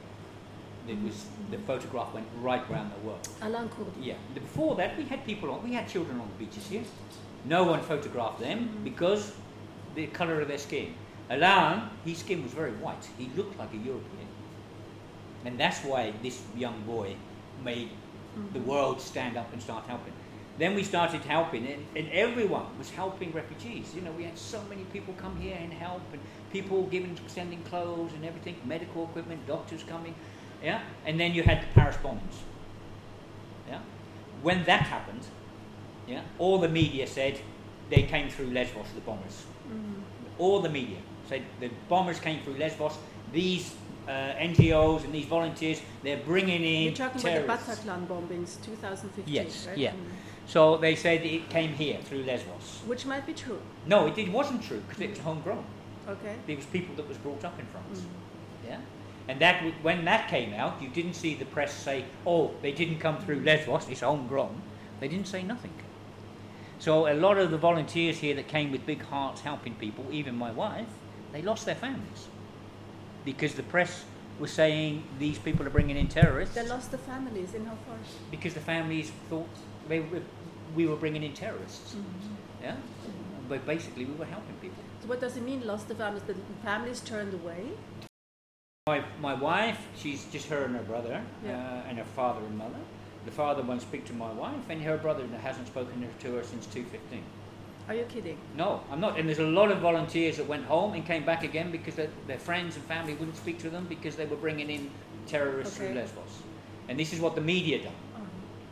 it 0.86 0.92
mm-hmm. 0.92 1.06
was 1.06 1.26
the 1.50 1.58
photograph 1.58 2.14
went 2.14 2.26
right 2.40 2.64
round 2.70 2.90
the 2.92 3.06
world. 3.06 3.28
Alan 3.42 3.68
Kurdi. 3.68 4.06
Yeah. 4.06 4.14
Before 4.32 4.74
that, 4.76 4.96
we 4.96 5.04
had 5.04 5.26
people 5.26 5.50
on. 5.50 5.62
We 5.62 5.74
had 5.74 5.86
children 5.86 6.18
on 6.18 6.28
the 6.28 6.44
beaches 6.46 6.66
here. 6.66 6.80
Mm-hmm. 6.80 7.48
No 7.50 7.64
one 7.64 7.82
photographed 7.82 8.40
them 8.40 8.70
because 8.84 9.32
the 9.94 10.06
colour 10.06 10.40
of 10.40 10.48
their 10.48 10.58
skin. 10.58 10.94
Alan, 11.30 11.90
his 12.04 12.18
skin 12.18 12.42
was 12.42 12.52
very 12.52 12.72
white. 12.72 13.06
He 13.18 13.30
looked 13.36 13.58
like 13.58 13.72
a 13.72 13.76
European, 13.76 14.28
and 15.44 15.58
that's 15.60 15.84
why 15.84 16.12
this 16.22 16.40
young 16.56 16.82
boy 16.82 17.16
made 17.62 17.90
the 18.52 18.58
mm-hmm. 18.58 18.68
world 18.68 19.00
stand 19.00 19.36
up 19.36 19.52
and 19.52 19.60
start 19.62 19.84
helping. 19.86 20.12
Then 20.58 20.74
we 20.74 20.82
started 20.82 21.20
helping, 21.20 21.66
and, 21.66 21.84
and 21.94 22.08
everyone 22.10 22.66
was 22.78 22.90
helping 22.90 23.30
refugees. 23.32 23.94
You 23.94 24.00
know, 24.00 24.10
we 24.12 24.24
had 24.24 24.36
so 24.36 24.60
many 24.68 24.82
people 24.84 25.14
come 25.16 25.36
here 25.40 25.56
and 25.60 25.72
help, 25.72 26.02
and 26.12 26.20
people 26.50 26.84
giving, 26.86 27.16
sending 27.26 27.62
clothes 27.62 28.12
and 28.14 28.24
everything, 28.24 28.56
medical 28.64 29.04
equipment, 29.04 29.46
doctors 29.46 29.84
coming. 29.84 30.14
Yeah, 30.62 30.80
and 31.06 31.20
then 31.20 31.34
you 31.34 31.42
had 31.42 31.62
the 31.62 31.66
Paris 31.74 31.96
bombings. 32.02 32.38
Yeah, 33.68 33.80
when 34.42 34.64
that 34.64 34.82
happened, 34.82 35.24
yeah, 36.08 36.22
all 36.38 36.58
the 36.58 36.68
media 36.68 37.06
said 37.06 37.38
they 37.90 38.02
came 38.02 38.28
through 38.30 38.50
Lesbos, 38.50 38.86
the 38.94 39.00
bombers. 39.02 39.44
Mm-hmm. 39.68 40.02
All 40.38 40.60
the 40.60 40.70
media 40.70 40.98
said 41.28 41.42
the 41.60 41.70
bombers 41.88 42.18
came 42.20 42.40
through 42.42 42.54
Lesbos. 42.54 42.96
These 43.32 43.74
uh, 44.06 44.10
NGOs 44.10 45.04
and 45.04 45.12
these 45.12 45.26
volunteers, 45.26 45.82
they're 46.02 46.16
bringing 46.24 46.64
in 46.64 46.82
You're 46.84 46.92
talking 46.94 47.20
terrorists. 47.20 47.44
about 47.44 47.66
the 47.66 47.90
Bataclan 47.90 48.06
bombings, 48.06 48.64
2015, 48.64 49.24
Yes, 49.32 49.66
right? 49.68 49.76
yeah. 49.76 49.90
Mm. 49.90 49.96
So 50.46 50.78
they 50.78 50.96
said 50.96 51.24
it 51.26 51.50
came 51.50 51.74
here 51.74 51.98
through 52.02 52.22
Lesbos. 52.24 52.80
Which 52.86 53.04
might 53.04 53.26
be 53.26 53.34
true. 53.34 53.60
No, 53.86 54.06
it, 54.06 54.16
it 54.16 54.32
wasn't 54.32 54.62
true 54.62 54.80
because 54.88 55.02
it 55.02 55.10
was 55.10 55.18
homegrown. 55.18 55.64
Okay. 56.08 56.36
It 56.46 56.56
was 56.56 56.64
people 56.66 56.94
that 56.96 57.06
was 57.06 57.18
brought 57.18 57.44
up 57.44 57.58
in 57.58 57.66
France. 57.66 58.00
Mm. 58.00 58.68
Yeah, 58.68 58.78
and 59.28 59.38
that 59.40 59.62
when 59.82 60.04
that 60.06 60.28
came 60.28 60.54
out, 60.54 60.80
you 60.80 60.88
didn't 60.88 61.14
see 61.14 61.34
the 61.34 61.44
press 61.44 61.72
say, 61.72 62.06
"Oh, 62.26 62.50
they 62.62 62.72
didn't 62.72 62.98
come 62.98 63.18
through 63.18 63.40
Lesbos; 63.40 63.86
it's 63.90 64.00
homegrown." 64.00 64.62
They 65.00 65.08
didn't 65.08 65.28
say 65.28 65.42
nothing. 65.42 65.72
So 66.78 67.06
a 67.08 67.14
lot 67.14 67.38
of 67.38 67.50
the 67.50 67.58
volunteers 67.58 68.18
here 68.18 68.34
that 68.36 68.48
came 68.48 68.72
with 68.72 68.86
big 68.86 69.02
hearts 69.02 69.42
helping 69.42 69.74
people, 69.74 70.06
even 70.10 70.34
my 70.34 70.50
wife, 70.50 70.86
they 71.38 71.44
lost 71.44 71.66
their 71.66 71.76
families 71.76 72.26
because 73.24 73.54
the 73.54 73.62
press 73.62 74.04
was 74.40 74.50
saying 74.50 75.04
these 75.20 75.38
people 75.38 75.64
are 75.64 75.70
bringing 75.70 75.96
in 75.96 76.08
terrorists. 76.08 76.56
They 76.56 76.66
lost 76.66 76.90
the 76.90 76.98
families 76.98 77.54
in 77.54 77.64
how 77.64 77.76
far? 77.86 77.96
because 78.32 78.54
the 78.54 78.60
families 78.60 79.12
thought 79.30 79.48
they 79.88 80.00
were, 80.00 80.22
we 80.74 80.86
were 80.86 80.96
bringing 80.96 81.22
in 81.22 81.34
terrorists. 81.34 81.94
Yeah, 82.60 82.74
but 83.48 83.64
basically 83.66 84.04
we 84.04 84.14
were 84.14 84.24
helping 84.24 84.56
people. 84.56 84.82
So 85.00 85.06
what 85.06 85.20
does 85.20 85.36
it 85.36 85.44
mean, 85.44 85.64
lost 85.64 85.86
the 85.86 85.94
families? 85.94 86.24
The 86.24 86.34
families 86.64 87.00
turned 87.00 87.34
away? 87.34 87.62
My, 88.88 89.04
my 89.20 89.34
wife, 89.34 89.78
she's 89.96 90.24
just 90.32 90.48
her 90.48 90.64
and 90.64 90.74
her 90.74 90.82
brother, 90.82 91.22
Yeah. 91.44 91.52
uh, 91.52 91.88
and 91.88 91.98
her 91.98 92.10
father 92.16 92.44
and 92.44 92.58
mother. 92.58 92.80
The 93.26 93.30
father 93.30 93.62
won't 93.62 93.82
speak 93.82 94.04
to 94.06 94.12
my 94.12 94.32
wife, 94.32 94.68
and 94.68 94.82
her 94.82 94.96
brother 94.96 95.24
hasn't 95.40 95.68
spoken 95.68 96.04
to 96.18 96.34
her 96.34 96.42
since 96.42 96.66
215. 96.66 97.22
Are 97.88 97.94
you 97.94 98.04
kidding? 98.04 98.36
No, 98.54 98.82
I'm 98.92 99.00
not. 99.00 99.18
And 99.18 99.26
there's 99.26 99.38
a 99.38 99.46
lot 99.46 99.70
of 99.70 99.78
volunteers 99.78 100.36
that 100.36 100.46
went 100.46 100.66
home 100.66 100.92
and 100.92 101.06
came 101.06 101.24
back 101.24 101.42
again 101.42 101.70
because 101.70 101.94
their, 101.94 102.10
their 102.26 102.38
friends 102.38 102.76
and 102.76 102.84
family 102.84 103.14
wouldn't 103.14 103.36
speak 103.36 103.58
to 103.60 103.70
them 103.70 103.86
because 103.88 104.14
they 104.14 104.26
were 104.26 104.36
bringing 104.36 104.68
in 104.68 104.90
terrorists 105.26 105.78
through 105.78 105.86
Okay. 105.86 105.94
Lesbos. 105.94 106.42
And 106.88 107.00
this 107.00 107.14
is 107.14 107.20
what 107.20 107.34
the 107.34 107.40
media 107.40 107.78
done. 107.78 107.92
Uh-huh. 108.14 108.24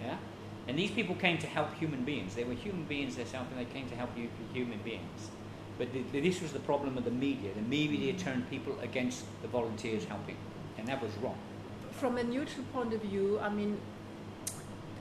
Yeah? 0.04 0.16
And 0.68 0.78
these 0.78 0.90
people 0.90 1.14
came 1.14 1.38
to 1.38 1.46
help 1.46 1.72
human 1.74 2.04
beings. 2.04 2.34
They 2.34 2.44
were 2.44 2.52
human 2.52 2.84
beings 2.84 3.16
themselves 3.16 3.48
and 3.50 3.58
they 3.60 3.72
came 3.72 3.88
to 3.88 3.96
help 3.96 4.10
hu- 4.14 4.28
human 4.52 4.80
beings. 4.84 5.30
But 5.78 5.92
the, 5.94 6.02
the, 6.12 6.20
this 6.20 6.42
was 6.42 6.52
the 6.52 6.60
problem 6.60 6.98
of 6.98 7.04
the 7.04 7.10
media. 7.10 7.52
The 7.54 7.62
media 7.62 8.12
turned 8.12 8.48
people 8.50 8.78
against 8.82 9.24
the 9.40 9.48
volunteers 9.48 10.04
helping. 10.04 10.36
And 10.76 10.86
that 10.88 11.02
was 11.02 11.12
wrong. 11.22 11.38
From 11.92 12.18
a 12.18 12.22
neutral 12.22 12.64
point 12.74 12.92
of 12.92 13.00
view, 13.00 13.38
I 13.40 13.48
mean, 13.48 13.78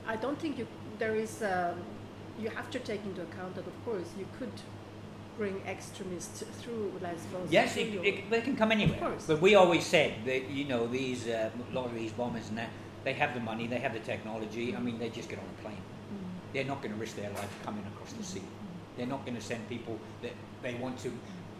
I 0.06 0.16
don't 0.16 0.38
think 0.38 0.56
you 0.56 0.66
there 0.98 1.14
is. 1.14 1.42
Um, 1.42 1.82
you 2.38 2.50
have 2.50 2.70
to 2.70 2.78
take 2.78 3.04
into 3.04 3.22
account 3.22 3.54
that, 3.54 3.66
of 3.66 3.84
course, 3.84 4.08
you 4.18 4.26
could 4.38 4.52
bring 5.38 5.60
extremists 5.66 6.42
through 6.60 6.92
Lesbos. 7.02 7.50
Yes, 7.50 7.76
it, 7.76 7.94
it, 8.04 8.30
they 8.30 8.40
can 8.40 8.56
come 8.56 8.72
anywhere. 8.72 8.96
Of 8.96 9.02
course. 9.02 9.24
But 9.26 9.40
we 9.40 9.54
always 9.54 9.84
said 9.84 10.14
that, 10.24 10.48
you 10.48 10.64
know, 10.64 10.86
these, 10.86 11.26
uh, 11.26 11.50
a 11.70 11.74
lot 11.74 11.86
of 11.86 11.94
these 11.94 12.12
bombers 12.12 12.48
and 12.48 12.58
that, 12.58 12.70
they 13.04 13.12
have 13.12 13.34
the 13.34 13.40
money, 13.40 13.66
they 13.66 13.78
have 13.78 13.92
the 13.92 14.00
technology. 14.00 14.74
I 14.74 14.80
mean, 14.80 14.98
they 14.98 15.10
just 15.10 15.28
get 15.28 15.38
on 15.38 15.44
a 15.44 15.62
plane. 15.62 15.76
Mm. 15.76 16.52
They're 16.52 16.64
not 16.64 16.82
going 16.82 16.92
to 16.92 16.98
risk 16.98 17.16
their 17.16 17.30
life 17.30 17.54
coming 17.64 17.84
across 17.94 18.12
the 18.14 18.24
sea. 18.24 18.42
They're 18.96 19.06
not 19.06 19.24
going 19.24 19.36
to 19.36 19.42
send 19.42 19.68
people 19.68 19.98
that 20.22 20.32
they 20.62 20.74
want 20.74 20.98
to, 21.00 21.12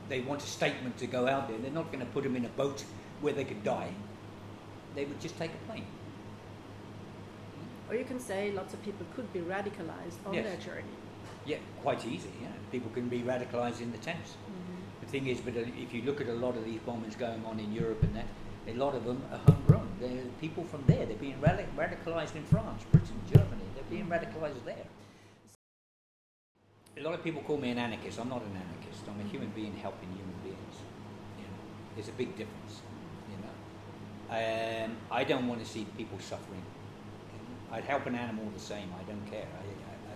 they 0.09 0.21
want 0.21 0.43
a 0.43 0.47
statement 0.47 0.97
to 0.99 1.07
go 1.07 1.29
out 1.29 1.49
there. 1.49 1.59
They're 1.59 1.71
not 1.71 1.93
going 1.93 2.05
to 2.05 2.11
put 2.13 2.25
them 2.25 2.35
in 2.35 2.47
a 2.47 2.49
boat 2.49 2.83
where 3.21 3.33
they 3.33 3.45
could 3.45 3.63
die. 3.63 3.91
They 4.95 5.05
would 5.05 5.21
just 5.21 5.39
take 5.39 5.53
a 5.53 5.71
plane. 5.71 5.87
Or 7.89 7.95
you 7.95 8.05
can 8.05 8.19
say 8.19 8.53
lots 8.53 8.75
of 8.75 8.83
people 8.83 9.07
could 9.15 9.33
be 9.33 9.41
radicalized 9.41 10.19
on 10.27 10.35
Yes. 10.35 10.45
their 10.47 10.57
journey. 10.57 10.95
Yeah, 11.45 11.59
quite 11.83 12.05
easy. 12.05 12.31
Yeah, 12.43 12.49
people 12.73 12.91
can 12.91 13.09
be 13.09 13.21
radicalised 13.23 13.81
in 13.81 13.93
the 13.93 13.99
tents. 13.99 14.35
The 15.01 15.07
thing 15.07 15.27
is, 15.29 15.41
but 15.41 15.57
uh, 15.57 15.61
if 15.85 15.95
you 15.95 16.03
look 16.03 16.21
at 16.21 16.27
a 16.27 16.33
lot 16.35 16.57
of 16.57 16.65
these 16.65 16.81
bombings 16.81 17.17
going 17.17 17.45
on 17.45 17.61
in 17.61 17.73
Europe 17.73 18.03
and 18.03 18.17
that, 18.17 18.27
a 18.67 18.75
lot 18.75 18.95
of 18.97 19.05
them 19.05 19.23
are 19.31 19.39
homegrown. 19.39 19.89
They're 20.01 20.25
people 20.41 20.65
from 20.65 20.83
there. 20.89 21.07
They're 21.07 21.17
being 21.17 21.39
radic- 21.39 21.73
radicalised 21.77 22.35
in 22.35 22.43
France, 22.45 22.83
Britain, 22.91 23.21
Germany. 23.33 23.63
They're 23.77 23.85
being 23.89 24.07
radicalised 24.09 24.65
there. 24.65 24.87
A 26.99 27.03
lot 27.03 27.15
of 27.15 27.23
people 27.23 27.43
call 27.43 27.59
me 27.59 27.71
an 27.71 27.79
anarchist. 27.79 28.19
I'm 28.19 28.29
not 28.29 28.43
an 28.43 28.57
anarchist. 28.57 29.05
I'm 29.09 29.21
a 29.25 29.29
human 29.31 29.51
being 29.51 29.77
helping 29.77 30.09
human 30.09 30.35
beings. 30.43 30.77
You 31.39 31.45
know, 31.45 31.61
there's 31.95 32.09
a 32.09 32.13
big 32.13 32.31
difference. 32.37 32.81
You 33.31 33.37
know, 33.45 34.85
um, 34.85 34.97
I 35.13 35.23
don't 35.23 35.47
want 35.47 35.61
to 35.63 35.67
see 35.67 35.87
people 35.97 36.19
suffering. 36.19 36.63
I'd 37.73 37.85
help 37.85 38.07
an 38.07 38.15
animal 38.15 38.45
the 38.55 38.61
same. 38.61 38.89
I 38.99 39.03
don't 39.05 39.25
care. 39.31 39.47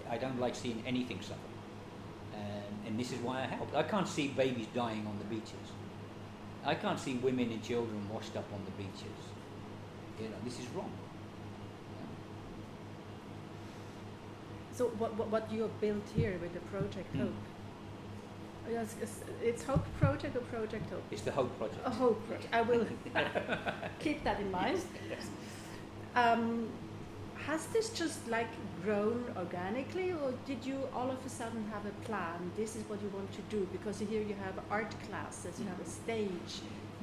I, 0.08 0.12
I, 0.12 0.14
I 0.14 0.18
don't 0.18 0.40
like 0.40 0.54
seeing 0.54 0.82
anything 0.86 1.20
suffer. 1.20 1.38
Um, 2.34 2.40
and 2.86 2.98
this 2.98 3.12
is 3.12 3.18
why 3.18 3.42
I 3.42 3.46
help. 3.46 3.74
I 3.74 3.82
can't 3.82 4.08
see 4.08 4.28
babies 4.28 4.66
dying 4.74 5.06
on 5.06 5.18
the 5.18 5.24
beaches. 5.24 5.72
I 6.64 6.74
can't 6.74 6.98
see 6.98 7.14
women 7.14 7.50
and 7.50 7.62
children 7.62 8.08
washed 8.12 8.36
up 8.36 8.46
on 8.52 8.60
the 8.64 8.70
beaches. 8.72 9.18
You 10.20 10.28
know, 10.28 10.36
this 10.44 10.58
is 10.58 10.66
wrong. 10.68 10.92
So 14.72 14.86
what, 14.98 15.14
what, 15.14 15.28
what 15.28 15.52
you 15.52 15.62
have 15.62 15.80
built 15.80 16.04
here 16.16 16.38
with 16.40 16.54
the 16.54 16.60
Project 16.60 17.12
Hmm. 17.12 17.20
Hope? 17.20 17.34
Yes, 18.70 18.94
it's, 19.02 19.20
it's 19.42 19.62
Hope 19.64 19.84
Project 19.98 20.36
or 20.36 20.40
Project 20.40 20.88
Hope? 20.90 21.02
It's 21.10 21.22
the 21.22 21.32
Hope 21.32 21.56
Project. 21.58 21.80
A 21.84 21.90
Hope 21.90 22.26
Project. 22.28 22.54
I 22.54 22.62
will 22.62 22.86
keep 23.98 24.22
that 24.24 24.38
in 24.40 24.50
mind. 24.50 24.80
Um, 26.14 26.68
has 27.46 27.66
this 27.66 27.90
just 27.90 28.26
like 28.29 28.50
grown 28.85 29.24
organically, 29.37 30.12
or 30.12 30.33
did 30.46 30.64
you 30.64 30.79
all 30.94 31.11
of 31.11 31.24
a 31.24 31.29
sudden 31.29 31.64
have 31.72 31.85
a 31.87 31.94
plan? 32.07 32.50
This 32.57 32.76
is 32.76 32.88
what 32.88 33.00
you 33.03 33.09
want 33.14 33.33
to 33.33 33.42
do 33.42 33.66
because 33.72 33.98
here 33.98 34.22
you 34.22 34.35
have 34.44 34.55
art 34.70 34.94
classes, 35.09 35.59
you 35.59 35.66
have 35.66 35.81
a 35.81 35.88
stage, 35.88 36.61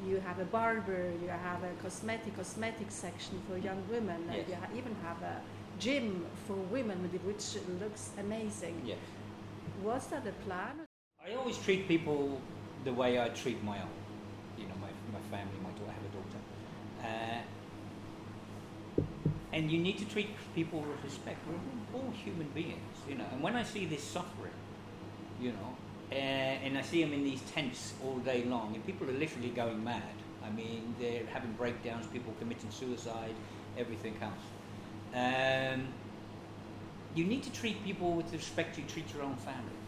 you 0.08 0.19
have 0.19 0.39
a 0.39 0.45
barber, 0.45 1.12
you 1.21 1.30
have 1.30 1.63
a 1.63 1.71
cosmetic 1.84 2.36
cosmetic 2.36 2.91
section 2.91 3.41
for 3.50 3.58
young 3.58 3.82
women, 3.89 4.23
and 4.30 4.47
you 4.47 4.56
ha- 4.56 4.69
even 4.76 4.95
have 5.04 5.21
a 5.23 5.41
gym 5.80 6.26
for 6.45 6.56
women, 6.71 6.97
which 7.26 7.58
looks 7.82 8.12
amazing. 8.19 8.82
Yes. 8.86 8.97
Was 9.84 10.08
that 10.08 10.26
a 10.28 10.32
plan? 10.45 10.86
I 11.26 11.34
always 11.36 11.58
treat 11.58 11.88
people 11.88 12.39
the 12.84 12.93
way 12.93 13.19
I 13.19 13.30
treat 13.30 13.63
my 13.63 13.78
own. 13.80 13.97
You 14.58 14.65
know, 14.65 14.76
my, 14.82 14.89
my 15.12 15.23
family, 15.30 15.58
my 15.63 15.69
daughter, 15.71 15.89
I 15.89 15.93
have 15.93 16.06
a 16.06 16.13
daughter. 16.17 16.41
Uh, 17.04 17.37
and 19.58 19.72
you 19.72 19.80
need 19.80 19.98
to 19.98 20.06
treat 20.06 20.30
people 20.54 20.82
with 20.82 21.04
respect. 21.04 21.39
We're 21.48 22.00
all 22.00 22.12
human 22.12 22.48
beings, 22.50 22.98
you 23.10 23.15
know. 23.15 23.26
And 23.32 23.41
when 23.41 23.56
I 23.56 23.63
see 23.63 23.86
this 23.88 24.04
suffering, 24.04 24.54
you 25.41 25.52
know, 25.52 25.76
uh, 26.12 26.15
and 26.65 26.78
I 26.78 26.84
see 26.84 27.04
them 27.04 27.12
in 27.12 27.24
these 27.24 27.41
tents 27.54 27.96
all 28.04 28.17
day 28.20 28.43
long, 28.43 28.76
and 28.76 28.86
people 28.86 29.10
are 29.10 29.20
literally 29.24 29.50
going 29.50 29.84
mad. 29.84 30.15
I 30.43 30.52
mean, 30.52 30.93
they're 31.00 31.26
having 31.34 31.52
breakdowns, 31.54 32.06
people 32.08 32.34
committing 32.38 32.70
suicide, 32.70 33.34
everything 33.76 34.15
else. 34.22 34.46
Um, 35.15 35.88
you 37.15 37.26
need 37.26 37.41
to 37.41 37.52
treat 37.52 37.84
people 37.84 38.12
with 38.12 38.30
the 38.30 38.38
respect 38.38 38.78
you 38.78 38.84
treat 38.84 39.12
your 39.12 39.24
own 39.24 39.38
family. 39.38 39.80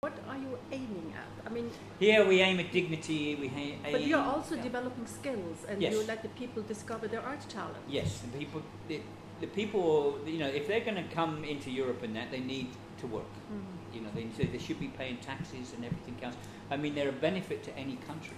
What 0.00 0.18
are 0.28 0.36
you 0.36 0.58
aiming 0.72 1.14
at? 1.16 1.43
I 1.43 1.43
mean, 1.54 1.70
Here 1.98 2.26
we 2.26 2.40
aim 2.40 2.58
at 2.60 2.70
dignity. 2.72 3.34
We 3.36 3.46
aim. 3.56 3.78
but 3.92 4.02
you're 4.06 4.28
also 4.34 4.54
yeah. 4.56 4.62
developing 4.68 5.06
skills, 5.06 5.58
and 5.68 5.80
Yes. 5.80 5.92
you 5.92 6.02
let 6.12 6.20
the 6.22 6.32
people 6.40 6.62
discover 6.62 7.06
their 7.08 7.22
art 7.32 7.42
talent. 7.48 7.84
Yes, 7.88 8.10
the 8.20 8.38
people, 8.38 8.60
the, 8.88 9.00
the 9.40 9.46
people, 9.46 10.18
you 10.26 10.38
know, 10.42 10.48
if 10.48 10.66
they're 10.68 10.84
going 10.90 11.00
to 11.04 11.14
come 11.14 11.44
into 11.44 11.70
Europe 11.70 12.02
and 12.06 12.14
that, 12.16 12.30
they 12.30 12.40
need 12.54 12.68
to 13.00 13.06
work. 13.06 13.32
Mhm. 13.52 13.94
You 13.94 14.00
know, 14.02 14.10
they, 14.14 14.26
so 14.36 14.42
they 14.54 14.58
should 14.66 14.80
be 14.80 14.88
paying 15.00 15.18
taxes 15.18 15.72
and 15.74 15.84
everything 15.84 16.16
else. 16.22 16.36
I 16.70 16.76
mean, 16.76 16.94
they're 16.96 17.14
a 17.18 17.20
benefit 17.30 17.62
to 17.68 17.72
any 17.84 17.96
country. 18.10 18.36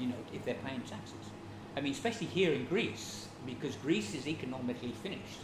You 0.00 0.06
know, 0.08 0.20
if 0.32 0.40
they're 0.44 0.62
paying 0.68 0.80
taxes. 0.82 1.24
I 1.76 1.80
mean, 1.82 1.92
especially 1.92 2.26
here 2.26 2.52
in 2.52 2.64
Greece, 2.66 3.28
because 3.46 3.76
Greece 3.76 4.14
is 4.14 4.26
economically 4.26 4.92
finished. 5.02 5.40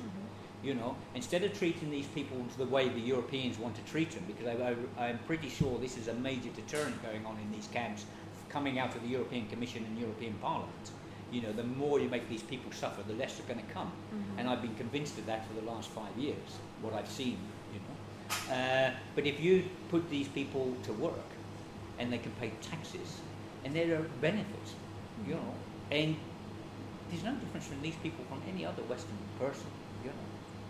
You 0.63 0.75
know, 0.75 0.97
instead 1.15 1.45
of 1.45 1.57
treating 1.57 1.91
these 1.91 2.07
people 2.07 2.39
the 2.59 2.65
way 2.65 2.89
the 2.89 3.01
Europeans 3.01 3.59
want 3.59 3.77
to 3.77 3.83
treat 3.83 4.11
them, 4.11 4.25
because 4.27 4.47
I, 4.47 4.75
I'm 4.99 5.19
pretty 5.27 5.49
sure 5.49 5.79
this 5.79 5.97
is 5.97 6.09
a 6.09 6.15
major 6.15 6.49
deterrent 6.51 7.01
going 7.03 7.25
on 7.27 7.37
in 7.39 7.53
these 7.53 7.69
camps 7.69 8.05
coming 8.49 8.79
out 8.79 8.95
of 8.97 9.03
the 9.03 9.09
European 9.09 9.47
Commission 9.49 9.85
and 9.85 9.99
European 9.99 10.35
Parliament. 10.35 10.91
You 11.31 11.43
know, 11.43 11.53
the 11.53 11.65
more 11.65 12.01
you 12.01 12.09
make 12.09 12.29
these 12.29 12.43
people 12.43 12.73
suffer, 12.73 13.03
the 13.03 13.15
less 13.15 13.37
they're 13.37 13.47
going 13.55 13.65
to 13.65 13.73
come. 13.73 13.91
Mhm. 14.13 14.39
And 14.39 14.49
I've 14.49 14.63
been 14.63 14.75
convinced 14.77 15.19
of 15.19 15.27
that 15.27 15.47
for 15.47 15.55
the 15.55 15.67
last 15.71 15.91
five 15.91 16.17
years, 16.17 16.51
what 16.81 16.95
I've 16.95 17.11
seen, 17.11 17.39
you 17.75 17.81
know. 17.81 18.55
Uh, 18.55 18.91
but 19.15 19.27
if 19.27 19.41
you 19.41 19.65
put 19.89 20.09
these 20.09 20.29
people 20.29 20.75
to 20.85 20.93
work 20.93 21.31
and 21.99 22.13
they 22.13 22.19
can 22.19 22.33
pay 22.41 22.51
taxes 22.63 23.21
and 23.65 23.75
there 23.75 23.99
are 23.99 24.03
benefits, 24.21 24.75
you 25.27 25.35
know, 25.35 25.55
and 25.91 26.17
there's 27.11 27.25
no 27.25 27.35
difference 27.35 27.67
from 27.67 27.83
these 27.83 27.97
people 27.97 28.25
from 28.29 28.41
any 28.49 28.65
other 28.65 28.83
Western 28.85 29.19
person. 29.39 29.67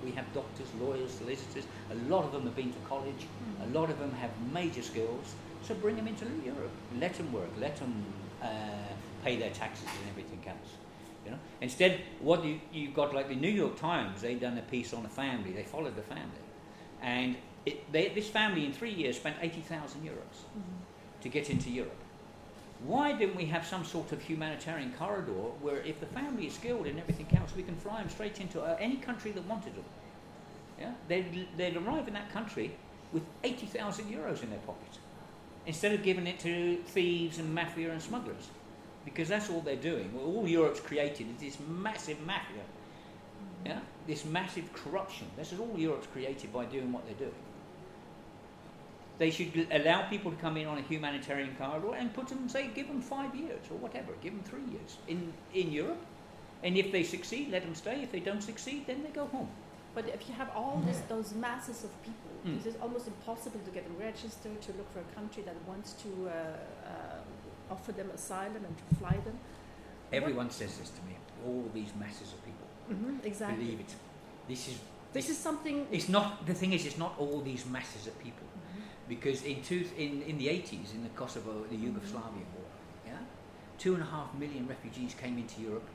We 0.04 0.12
have 0.12 0.32
doctors, 0.34 0.68
lawyers, 0.80 1.10
solicitors. 1.10 1.64
A 1.90 1.94
lot 2.12 2.24
of 2.24 2.32
them 2.32 2.42
have 2.42 2.54
been 2.54 2.72
to 2.72 2.78
college. 2.88 3.26
A 3.62 3.78
lot 3.78 3.90
of 3.90 3.98
them 3.98 4.12
have 4.12 4.30
major 4.52 4.82
skills. 4.82 5.34
So 5.62 5.74
bring 5.74 5.96
them 5.96 6.06
into 6.06 6.26
Europe. 6.44 6.70
Let 7.00 7.14
them 7.14 7.32
work. 7.32 7.48
Let 7.58 7.76
them 7.76 8.04
uh, 8.42 8.46
pay 9.24 9.36
their 9.36 9.50
taxes 9.50 9.88
and 10.00 10.10
everything 10.10 10.42
else. 10.46 10.70
You 11.24 11.32
know. 11.32 11.38
Instead, 11.60 12.00
what 12.20 12.44
you 12.44 12.60
you 12.72 12.88
got 12.90 13.12
like 13.12 13.28
the 13.28 13.34
New 13.34 13.50
York 13.50 13.76
Times. 13.76 14.20
they've 14.20 14.40
done 14.40 14.58
a 14.58 14.62
piece 14.62 14.92
on 14.94 15.04
a 15.04 15.08
family. 15.08 15.50
They 15.52 15.64
followed 15.64 15.96
the 15.96 16.02
family, 16.02 16.46
and 17.02 17.36
it, 17.64 17.90
they, 17.92 18.10
this 18.10 18.28
family 18.28 18.64
in 18.64 18.72
three 18.72 18.92
years 18.92 19.16
spent 19.16 19.36
eighty 19.40 19.60
thousand 19.60 20.02
euros 20.02 20.38
to 21.22 21.28
get 21.28 21.50
into 21.50 21.68
Europe. 21.70 22.02
Why 22.84 23.12
didn't 23.12 23.36
we 23.36 23.46
have 23.46 23.66
some 23.66 23.84
sort 23.84 24.12
of 24.12 24.20
humanitarian 24.22 24.92
corridor 24.98 25.32
where, 25.32 25.78
if 25.82 25.98
the 26.00 26.06
family 26.06 26.46
is 26.46 26.54
skilled 26.54 26.86
and 26.86 26.98
everything 26.98 27.26
else, 27.38 27.52
we 27.56 27.62
can 27.62 27.76
fly 27.76 28.00
them 28.00 28.10
straight 28.10 28.40
into 28.40 28.60
uh, 28.60 28.76
any 28.78 28.96
country 28.96 29.30
that 29.32 29.46
wanted 29.46 29.74
them? 29.74 29.84
Yeah, 30.78 30.92
they'd, 31.08 31.48
they'd 31.56 31.76
arrive 31.76 32.06
in 32.06 32.14
that 32.14 32.30
country 32.32 32.76
with 33.12 33.22
80,000 33.42 34.04
euros 34.06 34.42
in 34.42 34.50
their 34.50 34.58
pocket 34.60 34.98
instead 35.64 35.92
of 35.92 36.02
giving 36.02 36.26
it 36.26 36.38
to 36.40 36.76
thieves 36.86 37.38
and 37.38 37.52
mafia 37.54 37.90
and 37.90 38.00
smugglers 38.00 38.48
because 39.04 39.28
that's 39.28 39.48
all 39.50 39.60
they're 39.60 39.76
doing. 39.76 40.12
All 40.18 40.46
Europe's 40.46 40.80
created 40.80 41.28
is 41.34 41.40
this 41.40 41.58
massive 41.68 42.20
mafia, 42.26 42.62
yeah, 43.64 43.80
this 44.06 44.24
massive 44.24 44.72
corruption. 44.72 45.28
This 45.36 45.52
is 45.52 45.60
all 45.60 45.74
Europe's 45.76 46.08
created 46.08 46.52
by 46.52 46.66
doing 46.66 46.92
what 46.92 47.06
they're 47.06 47.14
doing. 47.14 47.45
They 49.18 49.30
should 49.30 49.66
allow 49.70 50.02
people 50.10 50.30
to 50.30 50.36
come 50.36 50.56
in 50.58 50.66
on 50.66 50.76
a 50.78 50.82
humanitarian 50.82 51.54
corridor 51.56 51.94
and 51.94 52.12
put 52.12 52.28
them, 52.28 52.48
say, 52.48 52.68
give 52.74 52.86
them 52.88 53.00
five 53.00 53.34
years 53.34 53.64
or 53.70 53.78
whatever, 53.78 54.12
give 54.22 54.34
them 54.34 54.42
three 54.44 54.70
years 54.70 54.98
in, 55.08 55.32
in 55.54 55.72
Europe. 55.72 56.02
And 56.62 56.76
if 56.76 56.92
they 56.92 57.02
succeed, 57.02 57.50
let 57.50 57.62
them 57.62 57.74
stay. 57.74 58.02
If 58.02 58.12
they 58.12 58.20
don't 58.20 58.42
succeed, 58.42 58.86
then 58.86 59.02
they 59.02 59.10
go 59.10 59.26
home. 59.26 59.48
But 59.94 60.08
if 60.08 60.28
you 60.28 60.34
have 60.34 60.50
all 60.54 60.82
this, 60.86 61.00
those 61.08 61.34
masses 61.34 61.84
of 61.84 61.90
people, 62.02 62.22
Mm. 62.46 62.60
it 62.60 62.66
is 62.66 62.76
almost 62.80 63.08
impossible 63.08 63.58
to 63.64 63.70
get 63.72 63.82
them 63.84 63.96
registered, 63.98 64.60
to 64.62 64.72
look 64.78 64.88
for 64.92 65.00
a 65.00 65.14
country 65.18 65.42
that 65.42 65.56
wants 65.66 65.94
to 65.94 66.08
uh, 66.28 66.32
uh, 66.86 67.72
offer 67.74 67.90
them 67.92 68.08
asylum 68.14 68.62
and 68.64 68.74
to 68.78 68.94
fly 69.00 69.16
them. 69.24 69.36
Everyone 70.12 70.48
says 70.50 70.78
this 70.78 70.90
to 70.90 71.02
me. 71.08 71.14
All 71.44 71.64
these 71.74 71.92
masses 71.98 72.32
of 72.34 72.44
people. 72.44 72.66
hmm 72.88 73.16
exactly. 73.24 73.64
Believe 73.64 73.80
it. 73.80 73.94
This 74.48 74.68
is. 74.68 74.78
This 75.12 75.28
is 75.28 75.38
something. 75.38 75.86
It's 75.90 76.08
not. 76.08 76.46
The 76.46 76.54
thing 76.54 76.72
is, 76.72 76.86
it's 76.86 76.98
not 76.98 77.14
all 77.18 77.40
these 77.40 77.66
masses 77.66 78.06
of 78.06 78.14
people. 78.22 78.45
Because 79.08 79.42
in 79.44 79.62
two, 79.62 79.84
in, 79.96 80.22
in 80.22 80.38
the 80.38 80.48
80s, 80.48 80.92
in 80.94 81.02
the 81.02 81.08
Kosovo, 81.10 81.64
the 81.70 81.76
Yugoslavia 81.76 82.42
war, 82.54 82.64
yeah, 83.06 83.12
two 83.78 83.94
and 83.94 84.02
a 84.02 84.06
half 84.06 84.34
million 84.34 84.66
refugees 84.66 85.14
came 85.14 85.38
into 85.38 85.60
Europe, 85.60 85.88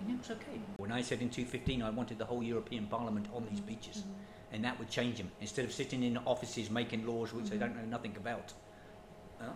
and 0.00 0.10
it 0.10 0.18
was 0.18 0.30
okay. 0.32 0.60
When 0.76 0.92
I 0.92 1.00
said 1.00 1.22
in 1.22 1.28
2015 1.30 1.82
I 1.82 1.90
wanted 1.90 2.18
the 2.18 2.26
whole 2.26 2.42
European 2.42 2.86
Parliament 2.86 3.28
on 3.34 3.46
these 3.50 3.60
beaches, 3.60 3.98
Mhm. 3.98 4.52
and 4.52 4.64
that 4.64 4.78
would 4.78 4.90
change 4.90 5.16
them 5.18 5.30
instead 5.40 5.64
of 5.64 5.72
sitting 5.72 6.02
in 6.02 6.18
offices 6.18 6.70
making 6.70 7.06
laws 7.06 7.32
which 7.32 7.46
they 7.46 7.56
Mhm. 7.56 7.60
don't 7.60 7.76
know 7.76 7.86
nothing 7.86 8.16
about. 8.16 8.52
Yeah? 9.40 9.52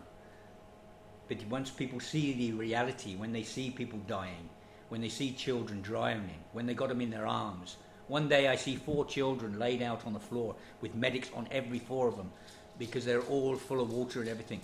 But 1.28 1.46
once 1.48 1.70
people 1.70 2.00
see 2.00 2.32
the 2.32 2.52
reality, 2.52 3.16
when 3.16 3.32
they 3.32 3.42
see 3.42 3.70
people 3.70 3.98
dying, 4.06 4.48
when 4.88 5.00
they 5.02 5.08
see 5.10 5.32
children 5.32 5.82
drowning, 5.82 6.44
when 6.52 6.66
they 6.66 6.74
got 6.74 6.88
them 6.88 7.00
in 7.00 7.10
their 7.10 7.26
arms. 7.26 7.76
One 8.08 8.28
day 8.28 8.48
I 8.48 8.56
see 8.56 8.76
four 8.76 9.06
children 9.06 9.58
laid 9.58 9.80
out 9.82 10.06
on 10.06 10.12
the 10.12 10.20
floor 10.20 10.56
with 10.82 10.94
medics 10.94 11.30
on 11.34 11.48
every 11.50 11.78
four 11.78 12.06
of 12.06 12.16
them 12.18 12.30
because 12.78 13.04
they're 13.04 13.22
all 13.22 13.56
full 13.56 13.80
of 13.80 13.92
water 13.92 14.20
and 14.20 14.28
everything. 14.28 14.60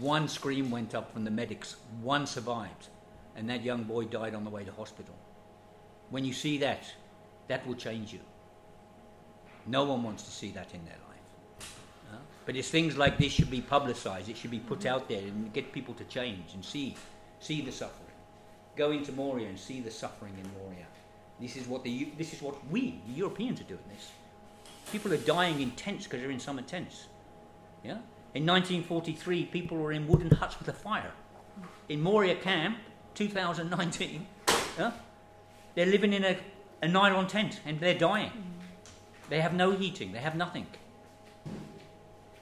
One 0.00 0.28
scream 0.28 0.70
went 0.70 0.94
up 0.94 1.12
from 1.12 1.24
the 1.24 1.30
medics, 1.30 1.76
one 2.02 2.26
survived, 2.26 2.88
and 3.36 3.48
that 3.48 3.62
young 3.62 3.84
boy 3.84 4.04
died 4.04 4.34
on 4.34 4.44
the 4.44 4.50
way 4.50 4.64
to 4.64 4.72
hospital. 4.72 5.14
When 6.10 6.24
you 6.24 6.32
see 6.32 6.58
that, 6.58 6.84
that 7.48 7.66
will 7.66 7.74
change 7.74 8.12
you. 8.12 8.20
No 9.66 9.84
one 9.84 10.02
wants 10.02 10.24
to 10.24 10.30
see 10.30 10.50
that 10.52 10.72
in 10.74 10.84
their 10.84 10.98
life. 11.08 11.76
Uh, 12.12 12.16
But 12.44 12.56
it's 12.56 12.70
things 12.70 12.96
like 12.96 13.18
this 13.18 13.32
should 13.32 13.50
be 13.50 13.60
publicised. 13.60 14.28
It 14.28 14.36
should 14.36 14.50
be 14.50 14.60
put 14.60 14.86
out 14.86 15.08
there 15.08 15.22
and 15.22 15.52
get 15.52 15.72
people 15.72 15.94
to 15.94 16.04
change 16.04 16.54
and 16.54 16.64
see, 16.64 16.96
see 17.40 17.60
the 17.60 17.72
suffering. 17.72 18.02
Go 18.76 18.90
into 18.90 19.12
Moria 19.12 19.48
and 19.48 19.58
see 19.58 19.80
the 19.80 19.90
suffering 19.90 20.34
in 20.38 20.50
Moria. 20.60 20.86
This 21.40 21.56
is 21.56 21.66
what 21.66 21.84
the 21.84 22.08
this 22.16 22.32
is 22.32 22.40
what 22.40 22.54
we 22.70 23.00
the 23.06 23.14
Europeans 23.14 23.60
are 23.60 23.64
doing. 23.64 23.80
This 23.92 24.10
people 24.92 25.12
are 25.12 25.18
dying 25.18 25.60
in 25.60 25.70
tents 25.72 26.04
because 26.04 26.20
they're 26.20 26.30
in 26.30 26.40
summer 26.40 26.62
tents. 26.62 27.06
Yeah. 27.84 27.98
In 28.34 28.44
1943, 28.44 29.46
people 29.46 29.78
were 29.78 29.92
in 29.92 30.06
wooden 30.06 30.30
huts 30.30 30.58
with 30.58 30.68
a 30.68 30.72
fire. 30.72 31.12
In 31.88 32.00
Moria 32.00 32.34
camp, 32.34 32.78
2019, 33.14 34.26
yeah, 34.78 34.92
they're 35.74 35.86
living 35.86 36.12
in 36.12 36.24
a, 36.24 36.36
a 36.82 36.88
nylon 36.88 37.26
tent 37.28 37.60
and 37.64 37.80
they're 37.80 37.98
dying. 37.98 38.32
They 39.28 39.40
have 39.40 39.54
no 39.54 39.72
heating. 39.72 40.12
They 40.12 40.18
have 40.18 40.36
nothing. 40.36 40.66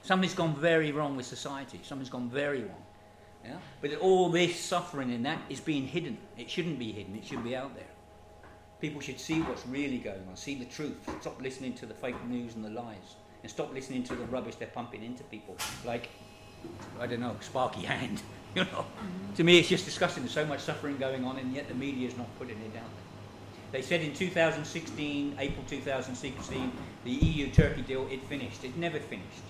Something's 0.03 0.35
gone 0.35 0.55
very 0.55 0.91
wrong 0.91 1.15
with 1.15 1.25
society. 1.25 1.79
Something's 1.83 2.09
gone 2.09 2.29
very 2.29 2.61
wrong. 2.61 2.83
Yeah? 3.43 3.57
But 3.81 3.95
all 3.95 4.29
this 4.29 4.59
suffering 4.59 5.11
in 5.11 5.23
that 5.23 5.41
is 5.49 5.59
being 5.59 5.87
hidden. 5.87 6.17
It 6.37 6.49
shouldn't 6.49 6.79
be 6.79 6.91
hidden. 6.91 7.15
It 7.15 7.25
should 7.25 7.43
be 7.43 7.55
out 7.55 7.75
there. 7.75 7.87
People 8.79 9.01
should 9.01 9.19
see 9.19 9.41
what's 9.41 9.65
really 9.65 9.97
going 9.97 10.27
on, 10.29 10.35
see 10.35 10.55
the 10.55 10.65
truth, 10.65 10.97
stop 11.21 11.41
listening 11.41 11.73
to 11.75 11.85
the 11.85 11.93
fake 11.93 12.23
news 12.27 12.55
and 12.55 12.63
the 12.63 12.69
lies, 12.69 13.15
and 13.45 13.51
stop 13.51 13.71
listening 13.71 14.03
to 14.03 14.15
the 14.15 14.25
rubbish 14.25 14.55
they're 14.55 14.67
pumping 14.69 15.03
into 15.03 15.23
people. 15.25 15.55
Like, 15.85 16.09
I 16.99 17.05
don't 17.05 17.19
know, 17.19 17.35
Sparky 17.39 17.81
Hand. 17.81 18.21
You 18.55 18.63
know, 18.63 18.85
to 19.35 19.43
me, 19.43 19.59
it's 19.59 19.67
just 19.67 19.83
disgusting. 19.83 20.23
There's 20.23 20.33
so 20.33 20.45
much 20.45 20.61
suffering 20.61 20.95
going 20.95 21.25
on, 21.25 21.37
and 21.37 21.53
yet 21.53 21.67
the 21.67 21.73
media 21.73 22.07
is 22.07 22.15
not 22.15 22.25
putting 22.39 22.55
it 22.55 22.67
out 22.67 22.71
there. 22.73 23.73
They 23.73 23.81
said 23.81 23.99
in 23.99 24.13
2016, 24.13 25.35
April 25.37 25.65
2016, 25.67 26.71
the 27.03 27.11
EU-Turkey 27.11 27.81
deal, 27.81 28.07
it 28.09 28.23
finished. 28.23 28.63
It 28.63 28.77
never 28.77 28.97
finished. 28.97 29.43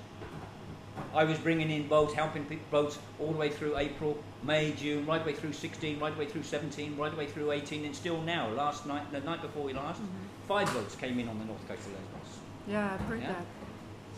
I 1.14 1.24
was 1.24 1.38
bringing 1.38 1.70
in 1.70 1.88
boats, 1.88 2.16
helping 2.16 2.46
people, 2.46 2.66
boats 2.72 2.98
all 3.20 3.32
the 3.32 3.38
way 3.38 3.50
through 3.50 3.78
April, 3.78 4.18
May, 4.42 4.72
June, 4.72 5.06
right 5.06 5.24
the 5.24 5.30
way 5.30 5.38
through 5.38 5.54
16, 5.54 6.00
right 6.00 6.12
the 6.12 6.20
way 6.20 6.26
through 6.26 6.42
17, 6.42 6.98
right 6.98 7.12
the 7.12 7.18
way 7.18 7.28
through 7.28 7.52
18, 7.52 7.86
and 7.86 7.96
still 7.96 8.20
now, 8.24 8.50
last 8.54 8.88
night, 8.88 9.12
the 9.12 9.20
night 9.20 9.44
before 9.44 9.62
we 9.62 9.74
last, 9.74 10.02
mm-hmm. 10.02 10.48
five 10.48 10.74
boats 10.74 10.96
came 10.96 11.20
in 11.20 11.30
on 11.30 11.38
the 11.38 11.46
north 11.46 11.68
coast 11.68 11.82
of 11.82 11.94
Lesbos. 11.94 12.40
Yeah, 12.68 12.94
I've 12.94 13.02
heard 13.02 13.22
Yeah. 13.22 13.28
that. 13.34 13.46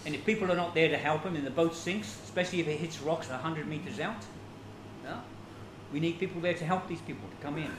And 0.07 0.15
if 0.15 0.25
people 0.25 0.49
are 0.49 0.55
not 0.55 0.73
there 0.73 0.87
to 0.87 0.97
help 0.97 1.23
them 1.23 1.35
and 1.35 1.45
the 1.45 1.51
boat 1.51 1.75
sinks, 1.75 2.07
especially 2.23 2.61
if 2.61 2.67
it 2.69 2.79
hits 2.79 3.01
rocks 3.01 3.27
100 3.27 3.67
metres 3.67 3.99
out, 3.99 4.23
yeah, 5.03 5.19
we 5.91 5.99
need 5.99 6.17
people 6.17 6.39
there 6.39 6.53
to 6.53 6.63
help 6.63 6.87
these 6.87 7.01
people 7.01 7.27
to 7.27 7.35
come 7.45 7.57
in. 7.57 7.69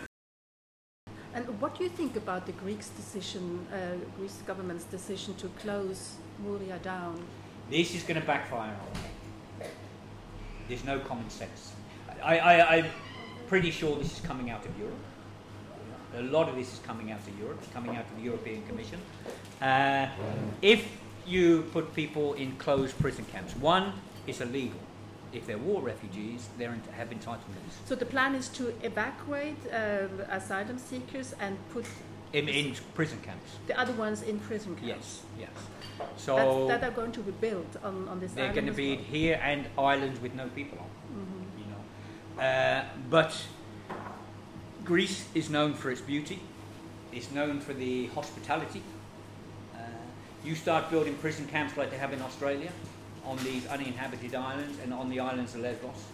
And 1.33 1.59
what 1.59 1.79
do 1.79 1.85
you 1.85 1.89
think 1.89 2.17
about 2.17 2.45
the 2.45 2.53
Greeks' 2.53 2.91
decision, 2.91 3.67
uh, 3.73 3.97
Greece 4.19 4.43
government's 4.47 4.85
decision 4.85 5.37
to 5.37 5.49
close 5.61 6.17
Moria 6.45 6.79
down? 6.81 7.25
This 7.71 7.95
is 7.95 8.03
going 8.03 8.21
to 8.21 8.27
backfire. 8.27 8.77
There's 10.69 10.85
no 10.85 10.99
common 10.99 11.31
sense. 11.31 11.73
I, 12.23 12.39
I, 12.39 12.77
I'm 12.77 12.87
pretty 13.47 13.71
sure 13.71 13.97
this 13.97 14.13
is 14.13 14.21
coming 14.21 14.51
out 14.51 14.67
of 14.67 14.79
Europe. 14.79 14.99
A 16.15 16.23
lot 16.25 16.51
of 16.51 16.57
this 16.57 16.75
is 16.75 16.81
coming 16.81 17.11
out 17.11 17.21
of 17.21 17.39
Europe, 17.39 17.63
coming 17.73 17.97
out 17.97 18.05
of 18.05 18.17
the 18.17 18.23
European 18.23 18.67
Commission. 18.67 19.01
Uh, 19.63 20.09
if 20.61 20.87
you 21.29 21.63
put 21.73 21.95
people 21.95 22.35
in 22.35 22.57
closed 22.57 22.99
prison 22.99 23.25
camps, 23.33 23.55
one, 23.57 23.93
it's 24.27 24.41
illegal. 24.41 24.79
If 25.33 25.47
they're 25.47 25.59
war 25.59 25.83
refugees, 25.83 26.49
they 26.57 26.65
have 26.65 27.11
entitlements. 27.11 27.75
So 27.85 27.95
the 27.95 28.07
plan 28.07 28.35
is 28.35 28.49
to 28.51 28.73
evacuate 28.83 29.57
uh, 29.73 30.09
asylum 30.31 30.79
seekers 30.79 31.35
and 31.41 31.57
put 31.73 31.85
In, 32.33 32.49
in 32.49 32.75
prison 32.95 33.19
camps. 33.23 33.51
the 33.67 33.79
other 33.79 33.93
ones 33.93 34.23
in 34.23 34.39
prison 34.41 34.75
camps. 34.75 34.89
Yes, 34.89 35.23
yes. 35.39 36.09
So 36.17 36.35
That's, 36.37 36.81
that 36.81 36.89
are 36.89 36.95
going 36.95 37.13
to 37.13 37.21
be 37.21 37.33
built 37.33 37.77
on, 37.83 38.09
on 38.09 38.21
this 38.21 38.33
they're 38.33 38.53
going 38.55 38.67
to 38.67 38.73
be 38.73 38.97
well. 38.97 39.05
here 39.05 39.41
and 39.43 39.67
islands 39.77 40.21
with 40.21 40.35
no 40.35 40.47
people 40.49 40.79
on. 40.79 40.91
You 41.59 41.67
know, 41.73 42.43
uh, 42.43 42.85
but 43.11 43.33
Greece 44.85 45.27
is 45.35 45.51
known 45.51 45.75
for 45.75 45.91
its 45.91 46.01
beauty. 46.01 46.41
It's 47.13 47.31
known 47.31 47.61
for 47.61 47.75
the 47.75 48.07
hospitality. 48.09 48.83
You 50.45 50.55
start 50.55 50.91
building 50.91 51.15
prison 51.15 51.47
camps 51.47 51.77
like 51.77 51.91
they 51.91 51.99
have 51.99 52.13
in 52.13 52.23
Australia, 52.23 52.71
on 53.25 53.37
these 53.39 53.67
uninhabited 53.67 54.35
islands 54.35 54.79
and 54.83 54.95
on 54.95 55.11
the 55.11 55.21
islands 55.21 55.55
of 55.55 55.61
Lesbos. 55.61 56.05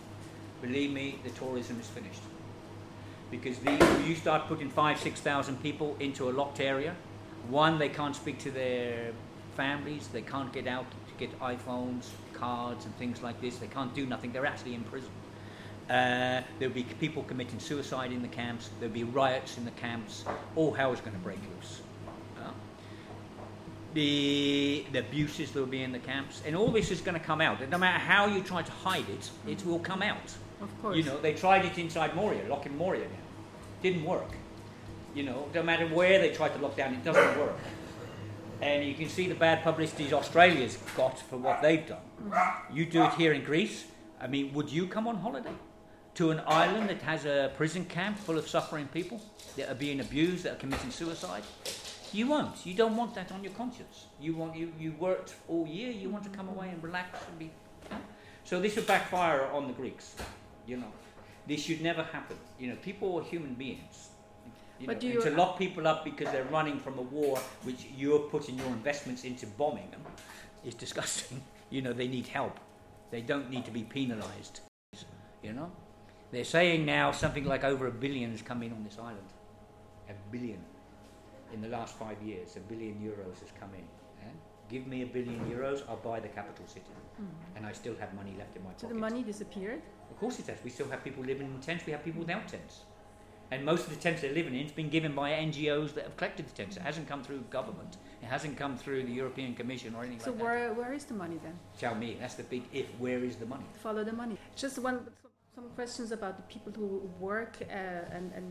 Believe 0.62 0.90
me, 0.90 1.18
the 1.22 1.30
tourism 1.30 1.78
is 1.78 1.86
finished. 1.86 2.22
Because 3.30 3.58
you 4.06 4.14
start 4.14 4.48
putting 4.48 4.70
five, 4.70 4.98
six 4.98 5.20
thousand 5.20 5.62
people 5.62 5.96
into 6.00 6.28
a 6.28 6.32
locked 6.32 6.60
area. 6.60 6.94
One, 7.48 7.78
they 7.78 7.88
can't 7.88 8.16
speak 8.16 8.38
to 8.40 8.50
their 8.50 9.12
families. 9.56 10.08
They 10.08 10.22
can't 10.22 10.52
get 10.52 10.66
out 10.66 10.86
to 10.90 11.14
get 11.18 11.38
iPhones, 11.40 12.08
cards, 12.32 12.86
and 12.86 12.96
things 12.96 13.22
like 13.22 13.40
this. 13.40 13.58
They 13.58 13.66
can't 13.66 13.94
do 13.94 14.06
nothing. 14.06 14.32
They're 14.32 14.46
actually 14.46 14.74
in 14.74 14.84
prison. 14.84 15.10
Uh, 15.88 16.42
there'll 16.58 16.74
be 16.74 16.84
people 16.98 17.22
committing 17.24 17.60
suicide 17.60 18.10
in 18.10 18.22
the 18.22 18.28
camps. 18.28 18.70
There'll 18.80 18.94
be 18.94 19.04
riots 19.04 19.58
in 19.58 19.64
the 19.64 19.70
camps. 19.72 20.24
All 20.56 20.72
hell 20.72 20.92
is 20.92 21.00
going 21.00 21.12
to 21.12 21.22
break 21.22 21.38
loose. 21.54 21.82
The, 23.94 24.84
the 24.90 24.98
abuses 24.98 25.52
that 25.52 25.60
will 25.60 25.66
be 25.66 25.82
in 25.84 25.92
the 25.92 26.00
camps, 26.00 26.42
and 26.44 26.56
all 26.56 26.72
this 26.72 26.90
is 26.90 27.00
going 27.00 27.18
to 27.18 27.24
come 27.24 27.40
out. 27.40 27.60
And 27.60 27.70
no 27.70 27.78
matter 27.78 27.98
how 27.98 28.26
you 28.26 28.42
try 28.42 28.62
to 28.62 28.72
hide 28.72 29.08
it, 29.08 29.30
it 29.46 29.64
will 29.64 29.78
come 29.78 30.02
out. 30.02 30.34
Of 30.60 30.82
course. 30.82 30.96
You 30.96 31.04
know, 31.04 31.20
they 31.20 31.32
tried 31.32 31.64
it 31.64 31.78
inside 31.78 32.16
Moria, 32.16 32.42
locking 32.48 32.76
Moria 32.76 33.02
down. 33.04 33.26
Didn't 33.82 34.04
work. 34.04 34.32
You 35.14 35.22
know, 35.22 35.48
no 35.54 35.62
matter 35.62 35.86
where 35.86 36.18
they 36.18 36.32
tried 36.32 36.54
to 36.54 36.58
lock 36.60 36.76
down, 36.76 36.94
it 36.94 37.04
doesn't 37.04 37.38
work. 37.38 37.56
And 38.60 38.84
you 38.84 38.94
can 38.94 39.08
see 39.08 39.28
the 39.28 39.34
bad 39.34 39.62
publicity 39.62 40.12
Australia's 40.12 40.76
got 40.96 41.18
for 41.18 41.36
what 41.36 41.62
they've 41.62 41.86
done. 41.86 41.98
Mm-hmm. 42.24 42.76
You 42.76 42.86
do 42.86 43.04
it 43.04 43.12
here 43.14 43.32
in 43.32 43.44
Greece. 43.44 43.84
I 44.20 44.26
mean, 44.26 44.52
would 44.54 44.70
you 44.70 44.86
come 44.86 45.06
on 45.06 45.16
holiday 45.16 45.54
to 46.14 46.30
an 46.30 46.40
island 46.46 46.88
that 46.88 47.02
has 47.02 47.26
a 47.26 47.52
prison 47.56 47.84
camp 47.84 48.18
full 48.18 48.38
of 48.38 48.48
suffering 48.48 48.88
people 48.88 49.20
that 49.56 49.70
are 49.70 49.74
being 49.74 50.00
abused, 50.00 50.44
that 50.44 50.52
are 50.54 50.56
committing 50.56 50.90
suicide? 50.90 51.42
You 52.14 52.28
won't. 52.28 52.64
You 52.64 52.74
don't 52.74 52.96
want 52.96 53.12
that 53.16 53.32
on 53.32 53.42
your 53.42 53.52
conscience. 53.54 54.06
You 54.20 54.36
want 54.36 54.54
you, 54.54 54.72
you 54.78 54.92
worked 55.00 55.34
all 55.48 55.66
year. 55.66 55.90
You 55.90 56.08
want 56.10 56.22
to 56.22 56.30
come 56.30 56.48
away 56.48 56.68
and 56.68 56.80
relax 56.82 57.18
and 57.28 57.38
be. 57.40 57.50
So 58.44 58.60
this 58.60 58.76
would 58.76 58.86
backfire 58.86 59.42
on 59.52 59.66
the 59.66 59.72
Greeks. 59.72 60.14
You 60.64 60.76
know, 60.76 60.92
this 61.48 61.60
should 61.64 61.80
never 61.82 62.04
happen. 62.04 62.36
You 62.60 62.68
know, 62.68 62.76
people 62.82 63.16
are 63.18 63.24
human 63.24 63.54
beings. 63.54 64.10
You 64.78 64.86
But 64.86 65.02
know, 65.02 65.08
you- 65.08 65.22
to 65.22 65.30
lock 65.30 65.58
people 65.58 65.88
up 65.88 66.04
because 66.04 66.30
they're 66.30 66.44
running 66.58 66.78
from 66.78 66.98
a 66.98 67.02
war 67.02 67.38
which 67.64 67.86
you're 67.96 68.20
putting 68.20 68.56
your 68.58 68.68
investments 68.68 69.24
into 69.24 69.46
bombing 69.48 69.90
them 69.90 70.02
is 70.64 70.74
disgusting. 70.84 71.42
You 71.70 71.82
know, 71.82 71.92
they 71.92 72.06
need 72.06 72.28
help. 72.28 72.60
They 73.10 73.22
don't 73.22 73.50
need 73.50 73.64
to 73.64 73.72
be 73.72 73.82
penalised. 73.82 74.60
You 75.42 75.52
know, 75.52 75.72
they're 76.30 76.44
saying 76.44 76.86
now 76.86 77.10
something 77.10 77.44
like 77.44 77.64
over 77.64 77.88
a 77.88 77.90
billion 77.90 78.30
has 78.30 78.40
come 78.42 78.62
in 78.62 78.72
on 78.72 78.84
this 78.84 78.98
island. 78.98 79.30
A 80.08 80.12
billion 80.30 80.60
in 81.54 81.60
the 81.66 81.68
last 81.68 81.92
five 82.04 82.18
years. 82.22 82.56
A 82.56 82.60
billion 82.60 82.94
euros 83.08 83.36
has 83.44 83.50
come 83.60 83.70
in. 83.80 83.86
eh? 84.26 84.32
Give 84.68 84.86
me 84.86 85.02
a 85.02 85.06
billion 85.06 85.40
euros, 85.54 85.82
I'll 85.88 85.96
buy 86.10 86.18
the 86.20 86.28
capital 86.28 86.66
city, 86.66 86.94
and 87.56 87.64
I 87.70 87.72
still 87.72 87.96
have 88.02 88.10
money 88.14 88.34
left 88.38 88.56
in 88.56 88.62
my 88.64 88.70
Mm. 88.70 88.80
So 88.80 88.86
pocket. 88.86 88.94
the 88.94 89.00
money 89.08 89.22
disappeared? 89.22 89.80
Of 90.10 90.16
course 90.22 90.36
it 90.40 90.46
has. 90.50 90.58
We 90.64 90.70
still 90.70 90.88
have 90.92 91.00
people 91.08 91.22
living 91.32 91.46
in 91.54 91.60
tents. 91.60 91.82
We 91.86 91.92
have 91.92 92.02
people 92.08 92.20
without 92.26 92.46
tents. 92.48 92.74
And 93.52 93.58
most 93.72 93.82
of 93.86 93.90
the 93.94 94.00
tents 94.06 94.18
they're 94.22 94.32
living 94.40 94.54
in 94.54 94.62
has 94.68 94.72
been 94.82 94.88
given 94.96 95.12
by 95.14 95.28
NGOs 95.48 95.90
that 95.96 96.04
have 96.08 96.16
collected 96.16 96.44
the 96.50 96.54
tents. 96.60 96.76
It 96.78 96.82
hasn't 96.82 97.06
come 97.12 97.22
through 97.26 97.40
government. 97.58 97.92
It 98.22 98.28
hasn't 98.34 98.56
come 98.62 98.74
through 98.82 99.02
the 99.10 99.12
European 99.22 99.54
Commission 99.60 99.94
or 99.94 100.00
anything 100.02 100.20
So 100.20 100.30
like 100.30 100.38
that. 100.38 100.44
where, 100.44 100.72
where 100.80 100.92
is 100.98 101.04
the 101.04 101.14
money 101.24 101.38
then? 101.46 101.56
Tell 101.84 101.94
me, 101.94 102.08
that's 102.20 102.36
the 102.40 102.46
big 102.54 102.62
if. 102.72 102.86
Where 103.04 103.22
is 103.30 103.36
the 103.36 103.46
money? 103.54 103.66
Follow 103.88 104.02
the 104.02 104.16
money. 104.22 104.36
Just 104.56 104.78
one, 104.78 104.98
some 105.54 105.68
questions 105.80 106.10
about 106.18 106.34
the 106.40 106.46
people 106.54 106.72
who 106.80 106.88
work 107.20 107.54
uh, 107.60 108.16
and, 108.16 108.32
and 108.38 108.46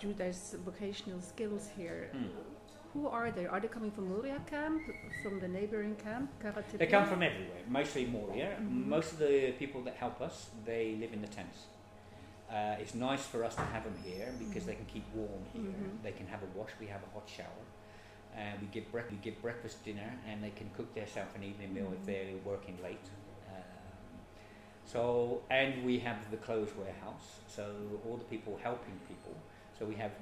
do 0.00 0.12
their 0.14 0.28
s- 0.30 0.54
vocational 0.64 1.20
skills 1.20 1.68
here. 1.76 2.08
Hmm. 2.12 2.26
Who 2.94 3.06
are 3.06 3.30
they? 3.30 3.46
Are 3.46 3.60
they 3.60 3.68
coming 3.68 3.90
from 3.90 4.08
Moria 4.08 4.40
camp, 4.50 4.82
from 5.22 5.40
the 5.40 5.48
neighboring 5.48 5.94
camp? 5.96 6.30
They 6.78 6.86
come 6.86 7.06
from 7.06 7.22
everywhere, 7.22 7.62
mostly 7.68 8.06
Moria. 8.06 8.58
Most 8.60 9.12
of 9.12 9.18
the 9.18 9.52
people 9.58 9.82
that 9.82 9.94
help 9.96 10.20
us, 10.22 10.48
they 10.64 10.96
live 10.98 11.12
in 11.12 11.20
the 11.20 11.28
tents. 11.28 11.66
Uh, 12.50 12.76
it's 12.80 12.94
nice 12.94 13.24
for 13.26 13.44
us 13.44 13.54
to 13.56 13.60
have 13.74 13.84
them 13.84 13.94
here 14.02 14.32
because 14.38 14.64
they 14.64 14.74
can 14.74 14.86
keep 14.86 15.04
warm 15.14 15.44
here. 15.52 15.62
Mhm. 15.62 16.02
They 16.02 16.12
can 16.12 16.26
have 16.28 16.42
a 16.42 16.58
wash. 16.58 16.70
We 16.80 16.86
have 16.86 17.02
a 17.02 17.10
hot 17.14 17.28
shower. 17.28 17.64
Uh, 18.34 18.40
we 18.60 18.66
give 18.68 18.90
brec- 18.90 19.10
we 19.10 19.18
give 19.18 19.40
breakfast, 19.42 19.84
dinner, 19.84 20.10
and 20.26 20.42
they 20.42 20.50
can 20.50 20.70
cook 20.70 20.94
themselves 20.94 21.32
an 21.36 21.42
evening 21.42 21.74
meal 21.74 21.92
if 21.92 22.06
they're 22.06 22.36
working 22.52 22.78
late. 22.82 23.06
Um, 23.50 24.18
so, 24.86 25.42
and 25.50 25.84
we 25.84 25.98
have 25.98 26.30
the 26.30 26.38
clothes 26.38 26.72
warehouse. 26.74 27.40
So 27.48 27.64
all 28.06 28.16
the 28.16 28.24
people 28.34 28.58
helping 28.62 28.98
people. 29.06 29.34
So 29.78 29.84
we 29.86 29.94
have 29.94 30.12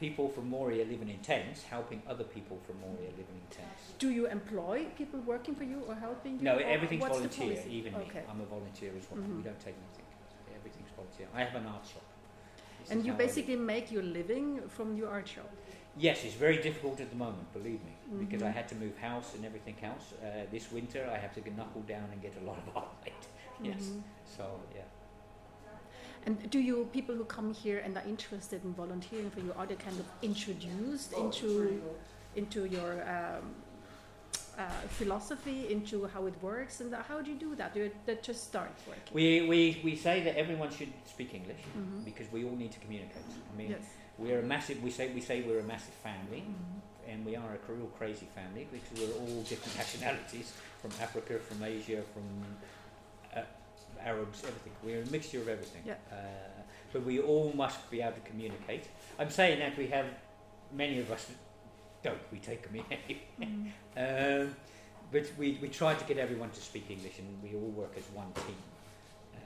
people 0.00 0.28
from 0.28 0.48
Moria 0.48 0.84
living 0.84 1.08
in 1.08 1.18
tents, 1.18 1.62
helping 1.62 2.02
other 2.08 2.24
people 2.24 2.58
from 2.66 2.80
Moria 2.80 3.10
living 3.10 3.38
in 3.42 3.48
tents. 3.56 3.92
Do 3.98 4.08
you 4.10 4.26
employ 4.26 4.86
people 4.96 5.20
working 5.20 5.54
for 5.54 5.64
you 5.64 5.82
or 5.88 5.94
helping 5.94 6.32
you? 6.38 6.42
No, 6.42 6.56
everything's 6.58 7.06
volunteer, 7.06 7.62
even 7.68 7.92
me. 7.98 8.06
I'm 8.30 8.40
a 8.40 8.44
volunteer 8.46 8.92
as 8.98 9.04
well. 9.10 9.20
Mhm. 9.22 9.36
We 9.36 9.42
don't 9.42 9.60
take 9.60 9.76
nothing. 9.86 10.06
Everything's 10.58 10.90
volunteer. 10.96 11.28
I 11.34 11.44
have 11.44 11.54
an 11.54 11.66
art 11.66 11.86
shop. 11.86 12.02
This 12.80 12.90
And 12.90 13.06
you 13.06 13.12
basically 13.12 13.56
make 13.56 13.90
your 13.90 14.02
living 14.02 14.48
from 14.68 14.96
your 14.96 15.08
art 15.08 15.28
shop. 15.28 15.50
Yes, 15.96 16.24
it's 16.24 16.34
very 16.34 16.60
difficult 16.60 17.00
at 17.00 17.10
the 17.10 17.16
moment, 17.16 17.52
believe 17.52 17.80
me, 17.84 17.94
because 18.18 18.42
I 18.42 18.50
Mhm. 18.50 18.54
had 18.54 18.68
to 18.72 18.74
move 18.74 18.98
house 18.98 19.34
and 19.36 19.44
everything 19.44 19.76
else. 19.90 20.06
Uh, 20.12 20.44
this 20.50 20.72
winter, 20.72 21.02
I 21.16 21.18
have 21.18 21.32
to 21.34 21.40
knuckle 21.56 21.82
down 21.82 22.10
and 22.12 22.20
get 22.20 22.34
a 22.36 22.44
lot 22.50 22.58
of 22.58 22.76
art 22.76 22.94
made. 23.04 23.24
Yes. 23.70 23.84
Mhm. 23.84 24.02
So, 24.36 24.44
yeah. 24.74 24.82
And 26.26 26.50
do 26.50 26.58
you 26.58 26.88
people 26.92 27.14
who 27.14 27.24
come 27.24 27.52
here 27.52 27.78
and 27.84 27.96
are 27.96 28.04
interested 28.08 28.64
in 28.64 28.72
volunteering 28.72 29.30
for 29.30 29.40
you 29.40 29.52
are 29.56 29.66
they 29.66 29.74
kind 29.74 29.98
of 29.98 30.06
introduced 30.22 31.12
into 31.12 31.82
into 32.36 32.64
your 32.64 32.92
um, 33.08 33.54
uh, 34.58 34.62
philosophy, 34.88 35.70
into 35.70 36.06
how 36.06 36.26
it 36.26 36.34
works, 36.42 36.80
and 36.80 36.92
how 36.94 37.20
do 37.20 37.30
you 37.30 37.36
do 37.36 37.54
that? 37.56 37.74
Do 37.74 37.80
you 37.80 37.90
that 38.06 38.22
just 38.22 38.44
start 38.44 38.70
working? 38.88 39.12
We, 39.12 39.46
we, 39.48 39.80
we 39.84 39.96
say 39.96 40.22
that 40.22 40.36
everyone 40.36 40.70
should 40.70 40.92
speak 41.04 41.34
English 41.34 41.62
Mhm. 41.76 42.04
because 42.04 42.30
we 42.32 42.44
all 42.44 42.56
need 42.56 42.72
to 42.72 42.80
communicate. 42.80 43.24
I 43.52 43.56
mean, 43.56 43.70
yes. 43.70 43.84
we're 44.18 44.40
a 44.40 44.42
massive, 44.42 44.82
we 44.82 44.90
say, 44.90 45.12
we 45.12 45.20
say 45.20 45.42
we're 45.42 45.60
a 45.60 45.68
massive 45.74 45.94
family. 46.08 46.42
Mhm. 46.48 46.80
and 47.12 47.24
we 47.26 47.36
are 47.36 47.52
a 47.68 47.72
real 47.72 47.90
crazy 47.98 48.28
family 48.34 48.66
because 48.72 48.94
we're 48.98 49.14
all 49.20 49.42
different 49.42 49.76
nationalities 49.82 50.54
from 50.80 50.90
Africa, 51.06 51.38
from 51.38 51.62
Asia, 51.62 52.00
from 52.14 52.24
Arabs, 54.04 54.42
everything. 54.44 54.72
We're 54.84 55.02
a 55.02 55.06
mixture 55.10 55.38
of 55.38 55.48
everything. 55.48 55.82
Yeah. 55.86 55.94
Uh, 56.10 56.62
but 56.92 57.04
we 57.04 57.20
all 57.20 57.52
must 57.54 57.90
be 57.90 58.00
able 58.02 58.12
to 58.12 58.20
communicate. 58.20 58.88
I'm 59.18 59.30
saying 59.30 59.58
that 59.58 59.76
we 59.76 59.88
have 59.88 60.06
many 60.72 61.00
of 61.00 61.10
us 61.10 61.26
don't. 62.02 62.18
We 62.30 62.38
take 62.38 62.62
them 62.62 62.76
in 62.76 62.84
anyway. 63.38 63.72
Um, 63.96 64.56
but 65.12 65.30
we, 65.38 65.56
we 65.62 65.68
try 65.68 65.94
to 65.94 66.04
get 66.06 66.18
everyone 66.18 66.50
to 66.50 66.60
speak 66.60 66.90
English 66.90 67.20
and 67.20 67.28
we 67.44 67.56
all 67.56 67.70
work 67.70 67.92
as 67.96 68.02
one 68.12 68.32
team. 68.32 68.56
Um, 69.36 69.44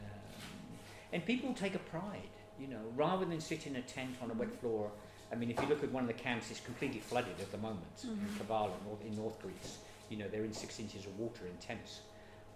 and 1.13 1.27
people 1.27 1.53
take 1.53 1.75
a 1.75 1.79
pride, 1.79 2.33
you 2.59 2.67
know, 2.67 2.81
rather 2.97 3.27
than 3.27 3.43
sit 3.43 3.67
in 3.67 3.77
a 3.77 3.83
tent 3.83 4.17
on 4.23 4.31
a 4.31 4.33
wet 4.33 4.59
floor. 4.63 4.91
I 5.31 5.35
mean, 5.35 5.51
if 5.51 5.61
you 5.61 5.69
look 5.69 5.85
at 5.85 5.93
one 5.93 6.03
of 6.03 6.09
the 6.09 6.15
camps, 6.15 6.51
it's 6.51 6.61
completely 6.61 7.01
flooded 7.01 7.39
at 7.39 7.53
the 7.53 7.59
moment 7.59 7.85
in 8.03 8.19
Kavala, 8.39 8.71
in 9.07 9.15
North 9.15 9.39
Greece. 9.43 9.77
You 10.09 10.17
know, 10.17 10.29
they're 10.29 10.45
in 10.45 10.55
six 10.55 10.81
inches 10.81 11.05
of 11.05 11.19
water 11.19 11.43
in 11.45 11.55
tents. 11.59 12.01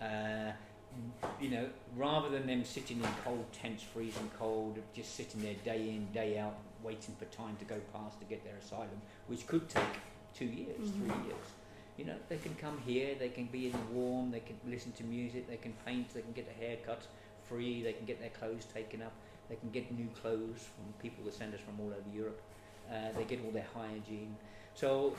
Uh, 0.01 0.53
you 1.41 1.51
know, 1.51 1.67
rather 1.97 2.29
than 2.29 2.47
them 2.47 2.65
sitting 2.65 2.99
in 2.99 3.09
cold 3.25 3.45
tents, 3.53 3.83
freezing 3.83 4.31
cold, 4.39 4.79
just 4.95 5.15
sitting 5.15 5.43
there 5.43 5.55
day 5.65 5.89
in, 5.91 6.07
day 6.13 6.39
out, 6.39 6.57
waiting 6.83 7.15
for 7.19 7.25
time 7.27 7.57
to 7.59 7.65
go 7.65 7.77
past 7.93 8.19
to 8.21 8.27
get 8.27 8.45
their 8.45 8.57
asylum, 8.57 9.01
which 9.27 9.47
could 9.47 9.69
take 9.69 9.83
two 10.35 10.47
years, 10.47 10.91
three 10.91 11.25
years. 11.27 11.47
You 11.97 12.07
know, 12.07 12.17
they 12.29 12.39
can 12.39 12.55
come 12.55 12.79
here, 12.87 13.15
they 13.19 13.29
can 13.29 13.47
be 13.47 13.67
in 13.67 13.73
the 13.73 13.93
warm, 13.93 14.31
they 14.31 14.41
can 14.41 14.57
listen 14.67 14.93
to 14.93 15.05
music, 15.05 15.49
they 15.49 15.57
can 15.57 15.75
paint, 15.85 16.13
they 16.15 16.23
can 16.23 16.33
get 16.33 16.49
a 16.49 16.65
haircut 16.65 17.03
free, 17.43 17.83
they 17.83 17.93
can 17.93 18.07
get 18.07 18.19
their 18.21 18.31
clothes 18.31 18.67
taken 18.73 19.03
up, 19.03 19.13
they 19.49 19.57
can 19.57 19.71
get 19.71 19.91
new 19.97 20.09
clothes 20.21 20.67
from 20.75 20.93
people 21.01 21.25
that 21.25 21.35
send 21.35 21.55
us 21.55 21.61
from 21.61 21.79
all 21.81 21.93
over 21.93 22.17
Europe, 22.17 22.41
uh, 22.91 23.13
they 23.17 23.25
get 23.25 23.41
all 23.45 23.51
their 23.51 23.67
hygiene. 23.75 24.35
So 24.75 25.15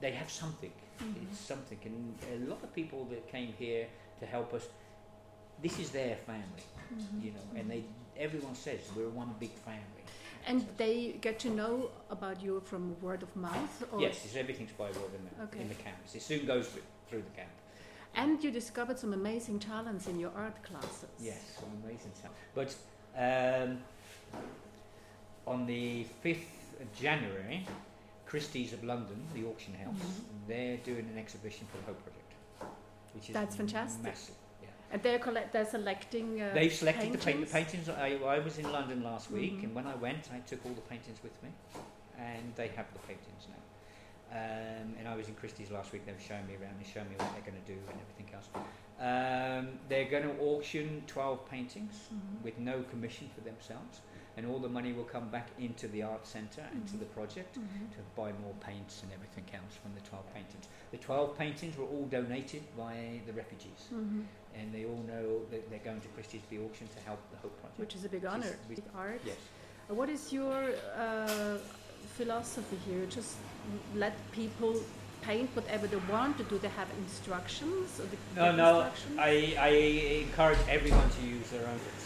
they 0.00 0.10
have 0.12 0.30
something. 0.30 0.72
It's 1.22 1.38
something. 1.38 1.78
And 1.84 2.42
a 2.42 2.50
lot 2.50 2.62
of 2.62 2.74
people 2.74 3.06
that 3.10 3.30
came 3.30 3.54
here 3.58 3.86
to 4.20 4.26
help 4.26 4.52
us, 4.54 4.66
this 5.62 5.78
is 5.78 5.90
their 5.90 6.16
family, 6.16 6.64
you 7.22 7.30
know, 7.32 7.60
and 7.60 7.70
they 7.70 7.84
everyone 8.18 8.54
says 8.54 8.80
we're 8.96 9.08
one 9.10 9.34
big 9.38 9.52
family. 9.64 9.82
And 10.46 10.64
they 10.76 11.16
get 11.20 11.38
to 11.40 11.50
know 11.50 11.90
about 12.08 12.40
you 12.40 12.60
from 12.64 12.94
word 13.02 13.22
of 13.22 13.34
mouth? 13.36 13.84
Or 13.92 14.00
Yes, 14.00 14.24
it's 14.24 14.36
everything's 14.36 14.70
by 14.72 14.84
word 14.86 14.96
of 14.96 15.22
mouth 15.24 15.48
Okay. 15.48 15.60
in 15.62 15.68
the 15.68 15.74
camps. 15.74 16.14
It 16.14 16.22
soon 16.22 16.46
goes 16.46 16.68
through, 17.08 17.22
the 17.22 17.30
camp. 17.36 17.50
And 18.14 18.42
you 18.42 18.50
discovered 18.50 18.98
some 18.98 19.12
amazing 19.12 19.58
talents 19.58 20.06
in 20.06 20.18
your 20.20 20.30
art 20.36 20.62
classes. 20.62 21.08
Yes, 21.20 21.40
some 21.60 21.68
amazing 21.84 22.12
stuff. 22.14 22.30
But 22.54 22.74
um, 23.18 23.78
on 25.46 25.66
the 25.66 26.06
5th 26.24 26.80
of 26.80 26.94
January, 26.94 27.66
Christie's 28.26 28.72
of 28.72 28.82
London, 28.84 29.16
the 29.34 29.44
auction 29.44 29.74
house, 29.74 29.94
Mm-hmm. 29.94 30.48
they're 30.48 30.76
doing 30.78 31.08
an 31.12 31.18
exhibition 31.18 31.66
for 31.70 31.78
the 31.78 31.84
Hope 31.84 32.02
Project, 32.04 32.25
which 33.16 33.28
is 33.30 33.34
That's 33.34 33.56
fantastic. 33.56 34.02
massive. 34.04 34.34
Yeah. 34.62 34.68
And 34.92 35.02
they're, 35.02 35.18
collect- 35.18 35.52
they're 35.52 35.64
selecting. 35.64 36.40
Uh, 36.40 36.52
They've 36.54 36.72
selected 36.72 37.12
the, 37.12 37.18
paint, 37.18 37.40
the 37.40 37.46
paintings? 37.52 37.86
paintings. 37.86 37.88
I, 37.88 38.18
I 38.24 38.38
was 38.38 38.58
in 38.58 38.70
London 38.70 39.02
last 39.02 39.30
week, 39.30 39.58
Mhm. 39.60 39.64
and 39.64 39.74
when 39.74 39.86
I 39.86 39.94
went, 39.96 40.28
I 40.32 40.38
took 40.40 40.64
all 40.64 40.72
the 40.72 40.80
paintings 40.82 41.18
with 41.22 41.32
me, 41.42 41.50
and 42.18 42.52
they 42.54 42.68
have 42.68 42.86
the 42.92 43.00
paintings 43.00 43.46
now. 43.48 43.62
Um, 44.32 44.94
and 44.98 45.08
I 45.08 45.16
was 45.16 45.28
in 45.28 45.34
Christie's 45.34 45.70
last 45.70 45.92
week. 45.92 46.04
They 46.04 46.12
were 46.12 46.18
showing 46.18 46.46
me 46.46 46.54
around 46.60 46.74
and 46.76 46.86
showing 46.86 47.08
me 47.08 47.14
what 47.16 47.30
they're 47.32 47.50
going 47.52 47.62
to 47.64 47.72
do 47.72 47.78
and 47.90 47.98
everything 48.04 48.28
else. 48.34 48.48
Um, 48.98 49.78
they're 49.88 50.10
going 50.10 50.24
to 50.24 50.36
auction 50.42 51.02
12 51.06 51.48
paintings 51.50 51.94
Mhm. 52.12 52.42
with 52.42 52.58
no 52.58 52.82
commission 52.90 53.30
for 53.34 53.40
themselves, 53.42 54.00
and 54.36 54.46
all 54.46 54.58
the 54.58 54.68
money 54.68 54.92
will 54.92 55.04
come 55.04 55.28
back 55.30 55.48
into 55.58 55.88
the 55.88 56.02
art 56.02 56.26
centre 56.26 56.64
and 56.72 56.86
to 56.88 56.94
Mhm. 56.94 56.98
the 57.00 57.04
project 57.06 57.56
Mhm. 57.58 57.90
to 57.96 58.00
buy 58.14 58.32
more 58.32 58.54
paints 58.60 59.02
and 59.02 59.10
everything 59.12 59.44
else 59.54 59.74
from 59.82 59.94
the 59.94 60.00
12 60.02 60.26
paintings. 60.34 60.66
The 60.90 60.98
12 60.98 61.36
paintings 61.38 61.76
were 61.76 61.86
all 61.86 62.06
donated 62.06 62.62
by 62.76 63.20
the 63.26 63.32
refugees 63.32 63.88
Mhm. 63.90 64.24
and 64.54 64.74
they 64.74 64.84
all 64.84 65.02
know 65.12 65.44
that 65.50 65.70
they're 65.70 65.78
going 65.90 66.00
to 66.02 66.08
Christie's 66.08 66.42
to 66.42 66.50
be 66.50 66.58
auctioned 66.58 66.90
to 66.92 67.00
help 67.00 67.20
the 67.30 67.38
Hope 67.38 67.58
Project. 67.60 67.78
Which 67.78 67.94
is 67.94 68.04
a 68.04 68.08
big 68.08 68.22
Which 68.24 68.32
honor. 68.32 68.58
Big 68.68 68.82
art. 68.94 69.20
yes. 69.24 69.36
Uh, 69.88 69.94
What 69.94 70.08
is 70.10 70.32
your 70.32 70.74
uh, 70.98 71.58
philosophy 72.16 72.76
here? 72.88 73.06
Just 73.06 73.36
let 73.94 74.12
people 74.32 74.74
paint 75.22 75.48
whatever 75.56 75.86
they 75.86 75.96
want 76.12 76.36
to 76.38 76.44
do. 76.44 76.58
They 76.58 76.68
have 76.68 76.88
instructions. 76.98 77.98
Or 78.00 78.04
they 78.06 78.18
No, 78.34 78.52
no. 78.52 78.80
instructions? 78.80 79.18
I, 79.18 79.54
I 79.58 79.70
encourage 80.26 80.58
everyone 80.68 81.08
to 81.10 81.22
use 81.22 81.48
their 81.50 81.66
own 81.66 81.78
bits. 81.78 82.04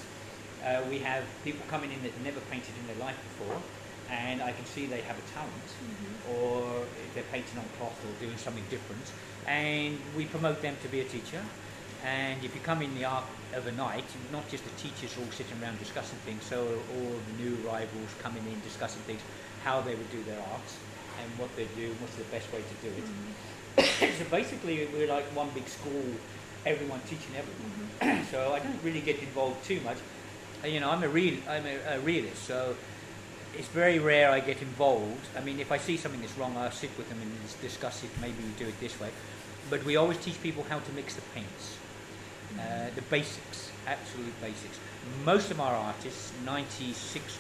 Uh, 0.65 0.83
we 0.91 0.99
have 0.99 1.25
people 1.43 1.65
coming 1.69 1.91
in 1.93 2.03
that 2.03 2.13
never 2.23 2.41
painted 2.51 2.75
in 2.81 2.87
their 2.87 3.07
life 3.07 3.17
before, 3.33 3.61
and 4.11 4.43
I 4.43 4.53
can 4.53 4.67
see 4.67 4.87
they 4.87 5.01
have 5.03 5.17
a 5.19 5.27
talent, 5.33 5.69
Mhm. 5.81 6.37
or 6.37 6.83
if 6.83 7.15
they're 7.15 7.31
painting 7.33 7.59
on 7.59 7.65
cloth 7.79 7.97
or 8.05 8.13
doing 8.21 8.37
something 8.37 8.65
different, 8.69 9.07
and 9.47 9.99
we 10.17 10.27
promote 10.27 10.61
them 10.61 10.77
to 10.83 10.89
be 10.89 11.01
a 11.01 11.05
teacher. 11.05 11.43
And 12.05 12.45
if 12.45 12.55
you 12.55 12.61
come 12.61 12.83
in 12.83 12.95
the 12.95 13.05
art 13.05 13.25
of 13.55 13.67
a 13.67 13.73
night, 13.73 14.09
not 14.33 14.49
just 14.51 14.65
the 14.65 14.71
teachers 14.77 15.17
all 15.19 15.31
sitting 15.33 15.63
around 15.63 15.79
discussing 15.79 16.19
things, 16.25 16.45
so 16.45 16.81
all 16.95 17.13
the 17.29 17.43
new 17.43 17.57
arrivals 17.65 18.11
coming 18.23 18.45
in 18.47 18.61
discussing 18.61 19.03
things, 19.03 19.21
how 19.65 19.81
they 19.81 19.95
would 19.95 20.11
do 20.11 20.23
their 20.25 20.41
art, 20.41 20.71
and 21.21 21.39
what 21.39 21.55
they 21.57 21.67
do, 21.77 21.93
what's 22.01 22.17
the 22.17 22.25
best 22.25 22.53
way 22.53 22.63
to 22.63 22.75
do 22.85 22.91
it. 23.01 23.07
so 24.19 24.25
basically, 24.31 24.87
we're 24.93 25.09
like 25.09 25.25
one 25.37 25.51
big 25.51 25.69
school, 25.69 26.05
everyone 26.67 27.01
teaching 27.09 27.35
everyone. 27.37 28.27
so 28.31 28.53
I 28.53 28.59
don't 28.59 28.83
really 28.83 29.01
get 29.01 29.19
involved 29.21 29.65
too 29.65 29.81
much. 29.81 29.99
Uh, 30.63 30.69
You 30.69 30.81
know, 30.81 30.91
I'm 30.91 31.03
a 31.03 31.09
real, 31.09 31.39
I'm 31.49 31.65
a, 31.67 31.97
a 31.97 32.01
realist, 32.01 32.45
so 32.45 32.77
it's 33.57 33.69
very 33.69 33.99
rare 33.99 34.31
I 34.31 34.41
get 34.41 34.63
involved. 34.63 35.27
I 35.37 35.41
mean, 35.41 35.59
if 35.61 35.73
I 35.73 35.79
see 35.79 35.97
something 35.97 36.21
that's 36.21 36.37
wrong, 36.39 36.57
I'll 36.57 36.71
sit 36.71 36.91
with 36.97 37.09
them 37.09 37.19
and 37.21 37.33
discuss 37.61 38.05
it. 38.05 38.11
Maybe 38.21 38.43
we 38.43 38.51
do 38.59 38.69
it 38.69 38.79
this 38.81 38.99
way. 39.01 39.11
But 39.69 39.85
we 39.85 39.97
always 39.97 40.19
teach 40.19 40.41
people 40.43 40.65
how 40.69 40.79
to 40.79 40.93
mix 40.93 41.15
the 41.15 41.23
paints, 41.35 41.77
uh, 42.59 42.91
the 42.95 43.03
basics, 43.03 43.71
absolute 43.87 44.35
basics. 44.41 44.79
Most 45.25 45.51
of 45.51 45.61
our 45.61 45.75
artists, 45.75 46.33
96, 46.45 47.39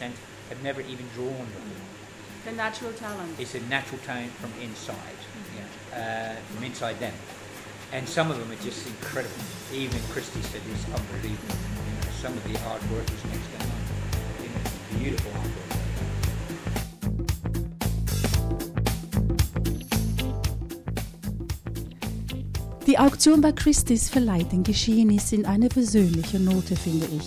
98%, 0.00 0.12
have 0.48 0.62
never 0.62 0.80
even 0.80 1.06
drawn 1.14 1.46
before. 1.46 1.88
The 2.44 2.52
natural 2.52 2.92
talent. 2.92 3.38
It's 3.38 3.54
a 3.54 3.60
natural 3.62 4.00
talent 4.04 4.32
from 4.32 4.52
inside, 4.60 5.20
yeah, 5.56 6.36
uh, 6.36 6.54
from 6.54 6.64
inside 6.64 6.98
them. 6.98 7.14
And 7.92 8.08
some 8.08 8.30
of 8.30 8.38
them 8.38 8.50
are 8.50 8.62
just 8.62 8.86
incredible. 8.86 9.34
Even 9.72 10.00
Christie 10.12 10.42
said 10.42 10.60
it's 10.70 10.84
unbelievable. 10.86 11.56
Some 12.24 12.38
of 12.38 12.44
the 12.44 12.56
artwork 12.60 13.04
is 13.04 13.22
next 13.26 13.50
to 13.52 13.58
know, 13.58 14.98
beautiful. 14.98 15.30
Die 22.86 22.98
Auktion 22.98 23.42
bei 23.42 23.52
Christie's 23.52 24.08
verleiht 24.08 24.52
den 24.52 24.62
Geschehnissen 24.62 25.44
eine 25.44 25.68
versöhnliche 25.68 26.40
Note, 26.40 26.76
finde 26.76 27.08
ich. 27.14 27.26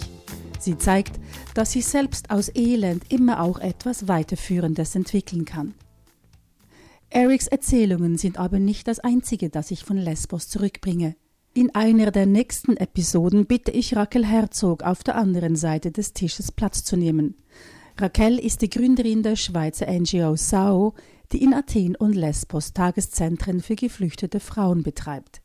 Sie 0.60 0.80
zeigt, 0.80 1.20
dass 1.54 1.74
sich 1.74 1.86
selbst 1.86 2.32
aus 2.32 2.50
Elend 2.56 3.04
immer 3.12 3.42
auch 3.42 3.60
etwas 3.60 4.08
Weiterführendes 4.08 4.96
entwickeln 4.96 5.46
kann. 5.46 5.76
Erics 7.12 7.46
Erzählungen 7.46 8.18
sind 8.18 8.40
aber 8.40 8.58
nicht 8.58 8.88
das 8.88 8.98
einzige, 8.98 9.52
das 9.52 9.70
ich 9.70 9.84
von 9.84 9.98
Lesbos 9.98 10.50
zurückbringe. 10.50 11.16
In 11.58 11.74
einer 11.74 12.12
der 12.12 12.28
nächsten 12.28 12.78
Episoden 12.78 13.48
bitte 13.48 13.72
ich 13.72 13.96
Raquel 13.96 14.24
Herzog 14.24 14.84
auf 14.84 15.04
der 15.04 15.16
anderen 15.16 15.56
Seite 15.56 15.92
des 15.92 16.14
Tisches 16.14 16.52
Platz 16.52 16.84
zu 16.84 16.96
nehmen. 16.98 17.34
Raquel 17.98 18.38
ist 18.38 18.62
die 18.62 18.70
Gründerin 18.70 19.24
der 19.24 19.36
Schweizer 19.36 19.88
NGO 19.92 20.36
SAO, 20.36 20.94
die 21.32 21.42
in 21.42 21.56
Athen 21.56 21.96
und 21.96 22.14
Lesbos 22.14 22.74
Tageszentren 22.74 23.60
für 23.60 23.76
geflüchtete 23.76 24.40
Frauen 24.40 24.84
betreibt. 24.84 25.42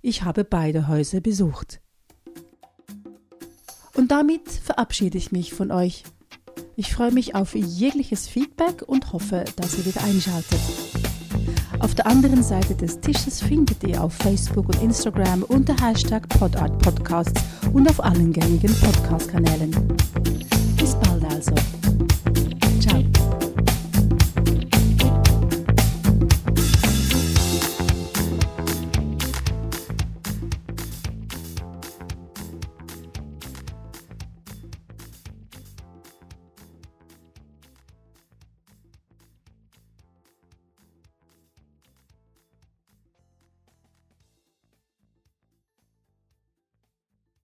Ich 0.00 0.22
habe 0.22 0.44
beide 0.44 0.88
Häuser 0.88 1.20
besucht. 1.20 1.82
Und 3.92 4.12
damit 4.12 4.48
verabschiede 4.48 5.18
ich 5.18 5.30
mich 5.30 5.52
von 5.52 5.70
euch. 5.70 6.04
Ich 6.74 6.94
freue 6.94 7.12
mich 7.12 7.34
auf 7.34 7.54
jegliches 7.54 8.28
Feedback 8.28 8.82
und 8.86 9.12
hoffe, 9.12 9.44
dass 9.56 9.76
ihr 9.76 9.84
wieder 9.84 10.04
einschaltet. 10.04 11.03
Auf 11.84 11.94
der 11.94 12.06
anderen 12.06 12.42
Seite 12.42 12.74
des 12.74 12.98
Tisches 12.98 13.42
findet 13.42 13.84
ihr 13.84 14.02
auf 14.02 14.14
Facebook 14.14 14.68
und 14.68 14.80
Instagram 14.80 15.42
unter 15.42 15.76
Hashtag 15.86 16.26
PodArtPodcasts 16.30 17.44
und 17.74 17.86
auf 17.90 18.02
allen 18.02 18.32
gängigen 18.32 18.74
Podcast-Kanälen. 18.80 19.70
Bis 20.78 20.94
bald 20.94 21.24
also. 21.30 21.52